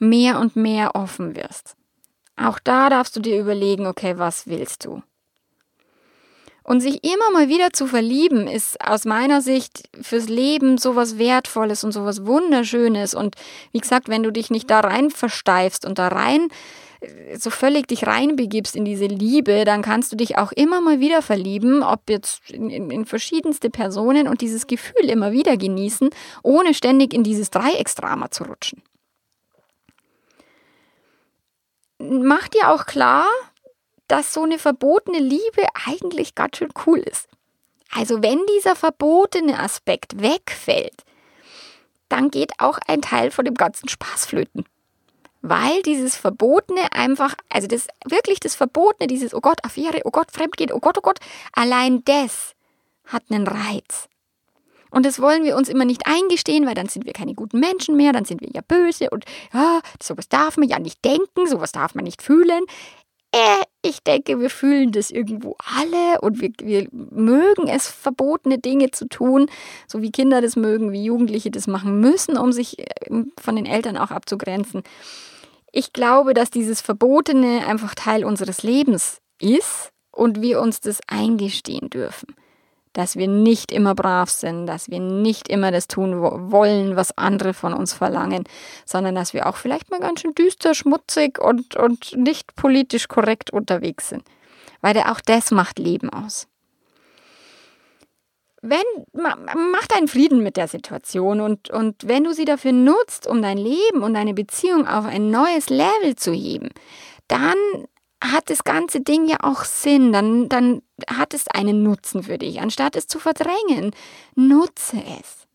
mehr 0.00 0.40
und 0.40 0.56
mehr 0.56 0.94
offen 0.94 1.36
wirst. 1.36 1.76
Auch 2.36 2.58
da 2.58 2.88
darfst 2.88 3.14
du 3.16 3.20
dir 3.20 3.38
überlegen, 3.38 3.86
okay, 3.86 4.18
was 4.18 4.46
willst 4.46 4.84
du? 4.84 5.02
Und 6.62 6.80
sich 6.80 7.02
immer 7.04 7.30
mal 7.32 7.48
wieder 7.48 7.72
zu 7.72 7.86
verlieben, 7.86 8.46
ist 8.46 8.80
aus 8.86 9.04
meiner 9.04 9.40
Sicht 9.42 9.88
fürs 10.00 10.28
Leben 10.28 10.78
sowas 10.78 11.18
Wertvolles 11.18 11.84
und 11.84 11.92
sowas 11.92 12.26
Wunderschönes. 12.26 13.14
Und 13.14 13.36
wie 13.72 13.80
gesagt, 13.80 14.08
wenn 14.08 14.22
du 14.22 14.30
dich 14.30 14.50
nicht 14.50 14.70
da 14.70 14.80
rein 14.80 15.10
versteifst 15.10 15.84
und 15.84 15.98
da 15.98 16.08
rein 16.08 16.48
so 17.38 17.50
völlig 17.50 17.88
dich 17.88 18.06
reinbegibst 18.06 18.76
in 18.76 18.84
diese 18.84 19.06
Liebe, 19.06 19.64
dann 19.64 19.82
kannst 19.82 20.12
du 20.12 20.16
dich 20.16 20.36
auch 20.36 20.52
immer 20.52 20.80
mal 20.80 21.00
wieder 21.00 21.22
verlieben, 21.22 21.82
ob 21.82 22.10
jetzt 22.10 22.50
in, 22.50 22.68
in, 22.68 22.90
in 22.90 23.04
verschiedenste 23.06 23.70
Personen 23.70 24.28
und 24.28 24.40
dieses 24.40 24.66
Gefühl 24.66 25.08
immer 25.08 25.32
wieder 25.32 25.56
genießen, 25.56 26.10
ohne 26.42 26.74
ständig 26.74 27.14
in 27.14 27.22
dieses 27.22 27.50
Dreiecksdrama 27.50 28.30
zu 28.30 28.44
rutschen. 28.44 28.82
Mach 32.00 32.48
dir 32.48 32.70
auch 32.70 32.86
klar, 32.86 33.26
dass 34.08 34.34
so 34.34 34.42
eine 34.42 34.58
verbotene 34.58 35.18
Liebe 35.18 35.66
eigentlich 35.86 36.34
ganz 36.34 36.56
schön 36.56 36.72
cool 36.86 36.98
ist. 36.98 37.28
Also 37.92 38.22
wenn 38.22 38.44
dieser 38.56 38.74
verbotene 38.74 39.58
Aspekt 39.58 40.20
wegfällt, 40.20 41.04
dann 42.08 42.30
geht 42.30 42.52
auch 42.58 42.78
ein 42.86 43.02
Teil 43.02 43.30
von 43.30 43.44
dem 43.44 43.54
ganzen 43.54 43.88
Spaß 43.88 44.26
flöten. 44.26 44.64
Weil 45.42 45.82
dieses 45.82 46.16
Verbotene 46.16 46.92
einfach, 46.92 47.34
also 47.48 47.66
das 47.66 47.86
wirklich 48.04 48.40
das 48.40 48.54
Verbotene, 48.54 49.06
dieses 49.06 49.32
Oh 49.32 49.40
Gott, 49.40 49.64
Affäre, 49.64 50.02
Oh 50.04 50.10
Gott, 50.10 50.30
Fremdgehen, 50.30 50.72
Oh 50.72 50.80
Gott, 50.80 50.98
Oh 50.98 51.02
Gott, 51.02 51.18
allein 51.52 52.04
das 52.04 52.54
hat 53.06 53.22
einen 53.30 53.46
Reiz. 53.46 54.09
Und 54.90 55.06
das 55.06 55.20
wollen 55.20 55.44
wir 55.44 55.56
uns 55.56 55.68
immer 55.68 55.84
nicht 55.84 56.02
eingestehen, 56.06 56.66
weil 56.66 56.74
dann 56.74 56.88
sind 56.88 57.06
wir 57.06 57.12
keine 57.12 57.34
guten 57.34 57.60
Menschen 57.60 57.96
mehr, 57.96 58.12
dann 58.12 58.24
sind 58.24 58.40
wir 58.40 58.48
ja 58.52 58.60
böse 58.66 59.10
und 59.10 59.24
ja, 59.52 59.80
sowas 60.02 60.28
darf 60.28 60.56
man 60.56 60.68
ja 60.68 60.78
nicht 60.78 61.04
denken, 61.04 61.46
sowas 61.46 61.72
darf 61.72 61.94
man 61.94 62.04
nicht 62.04 62.22
fühlen. 62.22 62.64
Äh, 63.32 63.62
ich 63.82 64.02
denke, 64.02 64.40
wir 64.40 64.50
fühlen 64.50 64.90
das 64.90 65.10
irgendwo 65.10 65.56
alle 65.58 66.20
und 66.20 66.40
wir, 66.40 66.50
wir 66.62 66.88
mögen 66.90 67.68
es, 67.68 67.86
verbotene 67.86 68.58
Dinge 68.58 68.90
zu 68.90 69.08
tun, 69.08 69.48
so 69.86 70.02
wie 70.02 70.10
Kinder 70.10 70.40
das 70.40 70.56
mögen, 70.56 70.90
wie 70.92 71.04
Jugendliche 71.04 71.50
das 71.50 71.66
machen 71.66 72.00
müssen, 72.00 72.36
um 72.36 72.52
sich 72.52 72.78
äh, 72.78 72.84
von 73.40 73.56
den 73.56 73.66
Eltern 73.66 73.96
auch 73.96 74.10
abzugrenzen. 74.10 74.82
Ich 75.72 75.92
glaube, 75.92 76.34
dass 76.34 76.50
dieses 76.50 76.80
Verbotene 76.80 77.66
einfach 77.68 77.94
Teil 77.94 78.24
unseres 78.24 78.64
Lebens 78.64 79.20
ist 79.40 79.92
und 80.10 80.42
wir 80.42 80.60
uns 80.60 80.80
das 80.80 80.98
eingestehen 81.06 81.88
dürfen 81.88 82.34
dass 82.92 83.16
wir 83.16 83.28
nicht 83.28 83.70
immer 83.70 83.94
brav 83.94 84.30
sind, 84.30 84.66
dass 84.66 84.90
wir 84.90 85.00
nicht 85.00 85.48
immer 85.48 85.70
das 85.70 85.86
tun 85.86 86.20
wollen, 86.20 86.96
was 86.96 87.16
andere 87.16 87.54
von 87.54 87.72
uns 87.72 87.92
verlangen, 87.92 88.44
sondern 88.84 89.14
dass 89.14 89.32
wir 89.32 89.46
auch 89.46 89.56
vielleicht 89.56 89.90
mal 89.90 90.00
ganz 90.00 90.20
schön 90.20 90.34
düster, 90.34 90.74
schmutzig 90.74 91.38
und, 91.38 91.76
und 91.76 92.16
nicht 92.16 92.56
politisch 92.56 93.08
korrekt 93.08 93.52
unterwegs 93.52 94.08
sind. 94.08 94.24
Weil 94.80 94.96
auch 94.98 95.20
das 95.20 95.50
macht 95.50 95.78
Leben 95.78 96.10
aus. 96.10 96.48
Wenn, 98.62 98.84
mach 99.12 99.86
deinen 99.86 100.08
Frieden 100.08 100.42
mit 100.42 100.58
der 100.58 100.68
Situation 100.68 101.40
und, 101.40 101.70
und 101.70 102.06
wenn 102.06 102.24
du 102.24 102.34
sie 102.34 102.44
dafür 102.44 102.72
nutzt, 102.72 103.26
um 103.26 103.40
dein 103.40 103.56
Leben 103.56 104.02
und 104.02 104.12
deine 104.12 104.34
Beziehung 104.34 104.86
auf 104.86 105.06
ein 105.06 105.30
neues 105.30 105.70
Level 105.70 106.14
zu 106.16 106.32
heben, 106.32 106.68
dann 107.26 107.56
hat 108.22 108.50
das 108.50 108.64
ganze 108.64 109.00
Ding 109.00 109.26
ja 109.26 109.38
auch 109.42 109.64
Sinn, 109.64 110.12
dann, 110.12 110.48
dann 110.48 110.82
hat 111.08 111.34
es 111.34 111.48
einen 111.48 111.82
Nutzen 111.82 112.22
für 112.22 112.38
dich. 112.38 112.60
Anstatt 112.60 112.96
es 112.96 113.06
zu 113.06 113.18
verdrängen, 113.18 113.92
nutze 114.34 115.02
es. 115.20 115.46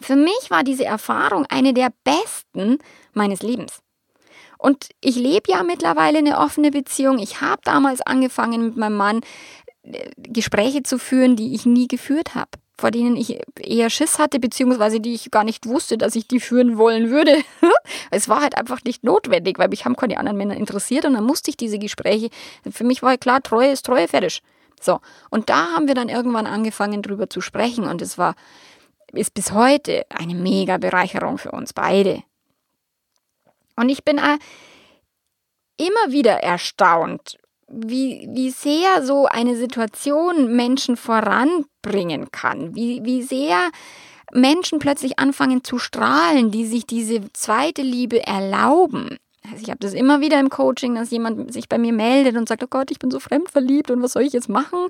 Für 0.00 0.16
mich 0.16 0.50
war 0.50 0.64
diese 0.64 0.84
Erfahrung 0.84 1.46
eine 1.46 1.74
der 1.74 1.92
besten 2.04 2.78
meines 3.12 3.42
Lebens. 3.42 3.80
Und 4.58 4.88
ich 5.00 5.16
lebe 5.16 5.50
ja 5.50 5.62
mittlerweile 5.62 6.18
eine 6.18 6.38
offene 6.38 6.70
Beziehung. 6.70 7.18
Ich 7.18 7.40
habe 7.40 7.62
damals 7.64 8.00
angefangen 8.02 8.66
mit 8.66 8.76
meinem 8.76 8.96
Mann 8.96 9.20
äh, 9.82 10.10
Gespräche 10.16 10.82
zu 10.82 10.98
führen, 10.98 11.36
die 11.36 11.54
ich 11.54 11.66
nie 11.66 11.88
geführt 11.88 12.34
habe 12.34 12.50
vor 12.80 12.90
denen 12.90 13.14
ich 13.14 13.38
eher 13.58 13.90
Schiss 13.90 14.18
hatte, 14.18 14.40
beziehungsweise 14.40 15.00
die 15.00 15.12
ich 15.12 15.30
gar 15.30 15.44
nicht 15.44 15.66
wusste, 15.66 15.98
dass 15.98 16.16
ich 16.16 16.26
die 16.26 16.40
führen 16.40 16.78
wollen 16.78 17.10
würde. 17.10 17.36
es 18.10 18.28
war 18.28 18.40
halt 18.40 18.56
einfach 18.56 18.82
nicht 18.84 19.04
notwendig, 19.04 19.58
weil 19.58 19.68
mich 19.68 19.84
haben 19.84 19.96
keine 19.96 20.16
anderen 20.16 20.38
Männer 20.38 20.56
interessiert 20.56 21.04
und 21.04 21.12
dann 21.12 21.24
musste 21.24 21.50
ich 21.50 21.58
diese 21.58 21.78
Gespräche, 21.78 22.30
für 22.70 22.84
mich 22.84 23.02
war 23.02 23.18
klar, 23.18 23.42
Treue 23.42 23.70
ist 23.70 23.84
Treue, 23.84 24.08
fertig. 24.08 24.42
So, 24.80 25.00
und 25.28 25.50
da 25.50 25.72
haben 25.74 25.88
wir 25.88 25.94
dann 25.94 26.08
irgendwann 26.08 26.46
angefangen 26.46 27.02
drüber 27.02 27.28
zu 27.28 27.42
sprechen 27.42 27.84
und 27.84 28.00
es 28.00 28.16
war, 28.16 28.34
ist 29.12 29.34
bis 29.34 29.52
heute 29.52 30.06
eine 30.08 30.34
mega 30.34 30.78
Bereicherung 30.78 31.36
für 31.36 31.50
uns 31.50 31.74
beide. 31.74 32.22
Und 33.76 33.90
ich 33.90 34.04
bin 34.04 34.16
immer 34.16 36.12
wieder 36.12 36.42
erstaunt, 36.42 37.38
wie, 37.70 38.28
wie 38.32 38.50
sehr 38.50 39.04
so 39.04 39.26
eine 39.26 39.56
Situation 39.56 40.54
Menschen 40.54 40.96
voranbringen 40.96 42.30
kann, 42.32 42.74
wie, 42.74 43.04
wie 43.04 43.22
sehr 43.22 43.70
Menschen 44.32 44.78
plötzlich 44.78 45.18
anfangen 45.18 45.64
zu 45.64 45.78
strahlen, 45.78 46.50
die 46.50 46.66
sich 46.66 46.86
diese 46.86 47.20
zweite 47.32 47.82
Liebe 47.82 48.26
erlauben. 48.26 49.18
Also 49.44 49.62
ich 49.62 49.70
habe 49.70 49.78
das 49.80 49.94
immer 49.94 50.20
wieder 50.20 50.38
im 50.38 50.50
Coaching, 50.50 50.94
dass 50.94 51.10
jemand 51.10 51.52
sich 51.52 51.68
bei 51.68 51.78
mir 51.78 51.94
meldet 51.94 52.36
und 52.36 52.46
sagt, 52.46 52.62
oh 52.62 52.68
Gott, 52.68 52.90
ich 52.90 52.98
bin 52.98 53.10
so 53.10 53.18
fremdverliebt 53.18 53.90
und 53.90 54.02
was 54.02 54.12
soll 54.12 54.22
ich 54.22 54.34
jetzt 54.34 54.50
machen? 54.50 54.88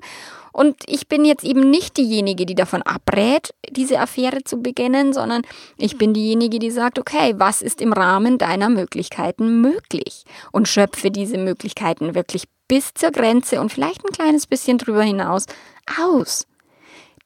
Und 0.51 0.75
ich 0.87 1.07
bin 1.07 1.23
jetzt 1.23 1.45
eben 1.45 1.69
nicht 1.69 1.95
diejenige, 1.95 2.45
die 2.45 2.53
davon 2.53 2.81
abrät, 2.81 3.53
diese 3.69 3.99
Affäre 3.99 4.43
zu 4.43 4.61
beginnen, 4.61 5.13
sondern 5.13 5.43
ich 5.77 5.97
bin 5.97 6.13
diejenige, 6.13 6.59
die 6.59 6.69
sagt, 6.69 6.99
okay, 6.99 7.33
was 7.37 7.61
ist 7.61 7.81
im 7.81 7.93
Rahmen 7.93 8.37
deiner 8.37 8.69
Möglichkeiten 8.69 9.61
möglich? 9.61 10.25
Und 10.51 10.67
schöpfe 10.67 11.11
diese 11.11 11.37
Möglichkeiten 11.37 12.13
wirklich 12.13 12.43
bis 12.71 12.93
zur 12.93 13.11
Grenze 13.11 13.59
und 13.59 13.69
vielleicht 13.69 14.05
ein 14.05 14.13
kleines 14.13 14.47
bisschen 14.47 14.77
drüber 14.77 15.03
hinaus 15.03 15.45
aus 15.99 16.47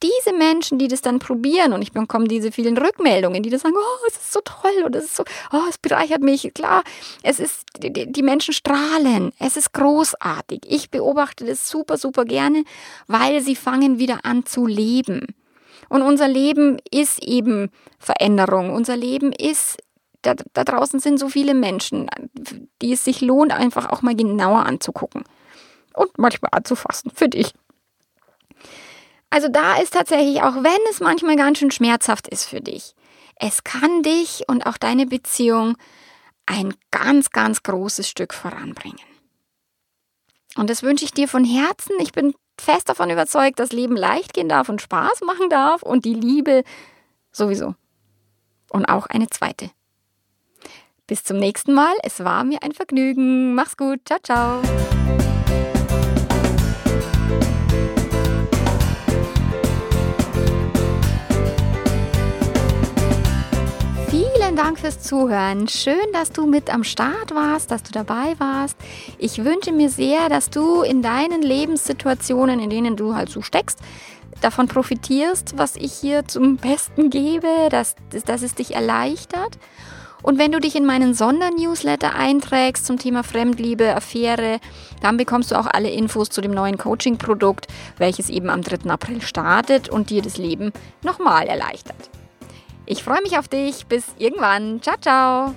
diese 0.02 0.36
Menschen, 0.36 0.80
die 0.80 0.88
das 0.88 1.02
dann 1.02 1.20
probieren 1.20 1.72
und 1.72 1.84
ich 1.84 1.92
bekomme 1.92 2.28
diese 2.28 2.52
vielen 2.52 2.76
Rückmeldungen, 2.76 3.44
die 3.44 3.52
das 3.52 3.62
sagen, 3.62 3.76
oh, 3.78 4.06
es 4.08 4.16
ist 4.16 4.34
so 4.34 4.42
toll 4.42 4.84
und 4.84 4.96
es 4.96 5.06
ist 5.06 5.16
so, 5.16 5.24
oh, 5.54 5.62
es 5.70 5.78
bereichert 5.78 6.22
mich. 6.22 6.52
Klar, 6.56 6.84
es 7.22 7.40
ist, 7.40 7.64
die, 7.78 8.12
die 8.12 8.24
Menschen 8.24 8.56
strahlen. 8.56 9.34
Es 9.40 9.56
ist 9.56 9.72
großartig. 9.74 10.64
Ich 10.68 10.90
beobachte 10.90 11.46
das 11.46 11.70
super, 11.70 11.98
super 11.98 12.26
gerne, 12.26 12.64
weil 13.08 13.42
sie 13.42 13.56
fangen 13.56 14.00
wieder 14.00 14.26
an 14.26 14.46
zu 14.46 14.66
leben. 14.66 15.36
Und 15.90 16.02
unser 16.02 16.28
Leben 16.28 16.78
ist 16.92 17.24
eben 17.24 17.70
Veränderung. 18.00 18.74
Unser 18.74 18.98
Leben 18.98 19.32
ist 19.32 19.78
da, 20.26 20.34
da, 20.54 20.64
draußen 20.64 21.00
sind 21.00 21.20
so 21.20 21.30
viele 21.30 21.54
Menschen, 21.54 22.10
die 22.82 22.94
es 22.94 23.06
sich 23.06 23.22
lohnt, 23.22 23.54
einfach 23.54 23.90
auch 23.92 24.02
mal 24.02 24.16
genauer 24.16 24.66
anzugucken. 24.66 25.24
Und 25.96 26.18
manchmal 26.18 26.50
anzufassen, 26.52 27.12
für 27.14 27.30
dich. 27.30 27.54
Also 29.30 29.48
da 29.50 29.78
ist 29.78 29.94
tatsächlich, 29.94 30.42
auch 30.42 30.56
wenn 30.56 30.80
es 30.90 31.00
manchmal 31.00 31.36
ganz 31.36 31.60
schön 31.60 31.72
schmerzhaft 31.72 32.28
ist 32.28 32.46
für 32.46 32.62
dich, 32.62 32.96
es 33.38 33.64
kann 33.64 34.02
dich 34.02 34.44
und 34.48 34.66
auch 34.66 34.78
deine 34.78 35.06
Beziehung 35.06 35.78
ein 36.46 36.74
ganz, 36.92 37.32
ganz 37.32 37.64
großes 37.64 38.08
Stück 38.08 38.34
voranbringen. 38.34 39.00
Und 40.56 40.70
das 40.70 40.84
wünsche 40.84 41.06
ich 41.06 41.12
dir 41.12 41.28
von 41.28 41.44
Herzen. 41.44 41.94
Ich 42.00 42.14
bin 42.14 42.34
fest 42.60 42.88
davon 42.88 43.10
überzeugt, 43.10 43.60
dass 43.60 43.74
Leben 43.74 43.98
leicht 43.98 44.34
gehen 44.34 44.48
darf 44.48 44.70
und 44.70 44.82
Spaß 44.82 45.22
machen 45.26 45.50
darf 45.50 45.84
und 45.84 46.06
die 46.06 46.14
Liebe 46.14 46.64
sowieso. 47.32 47.76
Und 48.70 48.86
auch 48.86 49.08
eine 49.08 49.28
zweite. 49.30 49.70
Bis 51.08 51.24
zum 51.24 51.38
nächsten 51.38 51.74
Mal. 51.74 51.94
Es 52.04 52.24
war 52.24 52.44
mir 52.44 52.64
ein 52.64 52.72
Vergnügen. 52.72 53.54
Mach's 53.54 53.78
gut. 53.78 54.00
Ciao, 54.06 54.20
ciao. 54.24 55.05
Vielen 64.56 64.68
Dank 64.68 64.80
fürs 64.80 65.02
Zuhören. 65.02 65.68
Schön, 65.68 66.14
dass 66.14 66.32
du 66.32 66.46
mit 66.46 66.74
am 66.74 66.86
Start 66.86 67.36
warst, 67.36 67.72
dass 67.72 67.84
du 67.84 67.92
dabei 67.92 68.36
warst. 68.38 68.78
Ich 69.18 69.44
wünsche 69.44 69.74
mir 69.74 69.90
sehr, 69.90 70.30
dass 70.30 70.50
du 70.50 70.82
in 70.82 71.02
deinen 71.02 71.42
Lebenssituationen, 71.42 72.62
in 72.62 72.70
denen 72.70 72.96
du 72.96 73.16
halt 73.16 73.28
so 73.28 73.42
steckst, 73.42 73.80
davon 74.40 74.70
profitierst, 74.70 75.58
was 75.58 75.76
ich 75.76 75.92
hier 75.92 76.26
zum 76.26 76.56
Besten 76.56 77.10
gebe, 77.10 77.68
dass, 77.70 77.98
dass 78.26 78.44
es 78.44 78.56
dich 78.56 78.76
erleichtert. 78.76 79.58
Und 80.24 80.40
wenn 80.40 80.54
du 80.54 80.62
dich 80.62 80.78
in 80.78 80.86
meinen 80.86 81.14
Sondernewsletter 81.14 82.16
einträgst 82.16 82.86
zum 82.86 82.98
Thema 82.98 83.24
Fremdliebe, 83.24 83.94
Affäre, 83.94 84.62
dann 85.02 85.18
bekommst 85.18 85.52
du 85.52 85.60
auch 85.60 85.68
alle 85.68 85.90
Infos 85.90 86.30
zu 86.30 86.40
dem 86.40 86.52
neuen 86.52 86.78
Coaching-Produkt, 86.78 87.68
welches 87.98 88.30
eben 88.30 88.50
am 88.50 88.62
3. 88.62 88.90
April 88.90 89.22
startet 89.22 89.90
und 89.90 90.12
dir 90.12 90.22
das 90.22 90.38
Leben 90.38 90.72
nochmal 91.04 91.46
erleichtert. 91.48 92.10
Ich 92.86 93.04
freue 93.04 93.22
mich 93.22 93.38
auf 93.38 93.48
dich. 93.48 93.86
Bis 93.88 94.06
irgendwann. 94.18 94.82
Ciao, 94.82 94.96
ciao. 95.00 95.56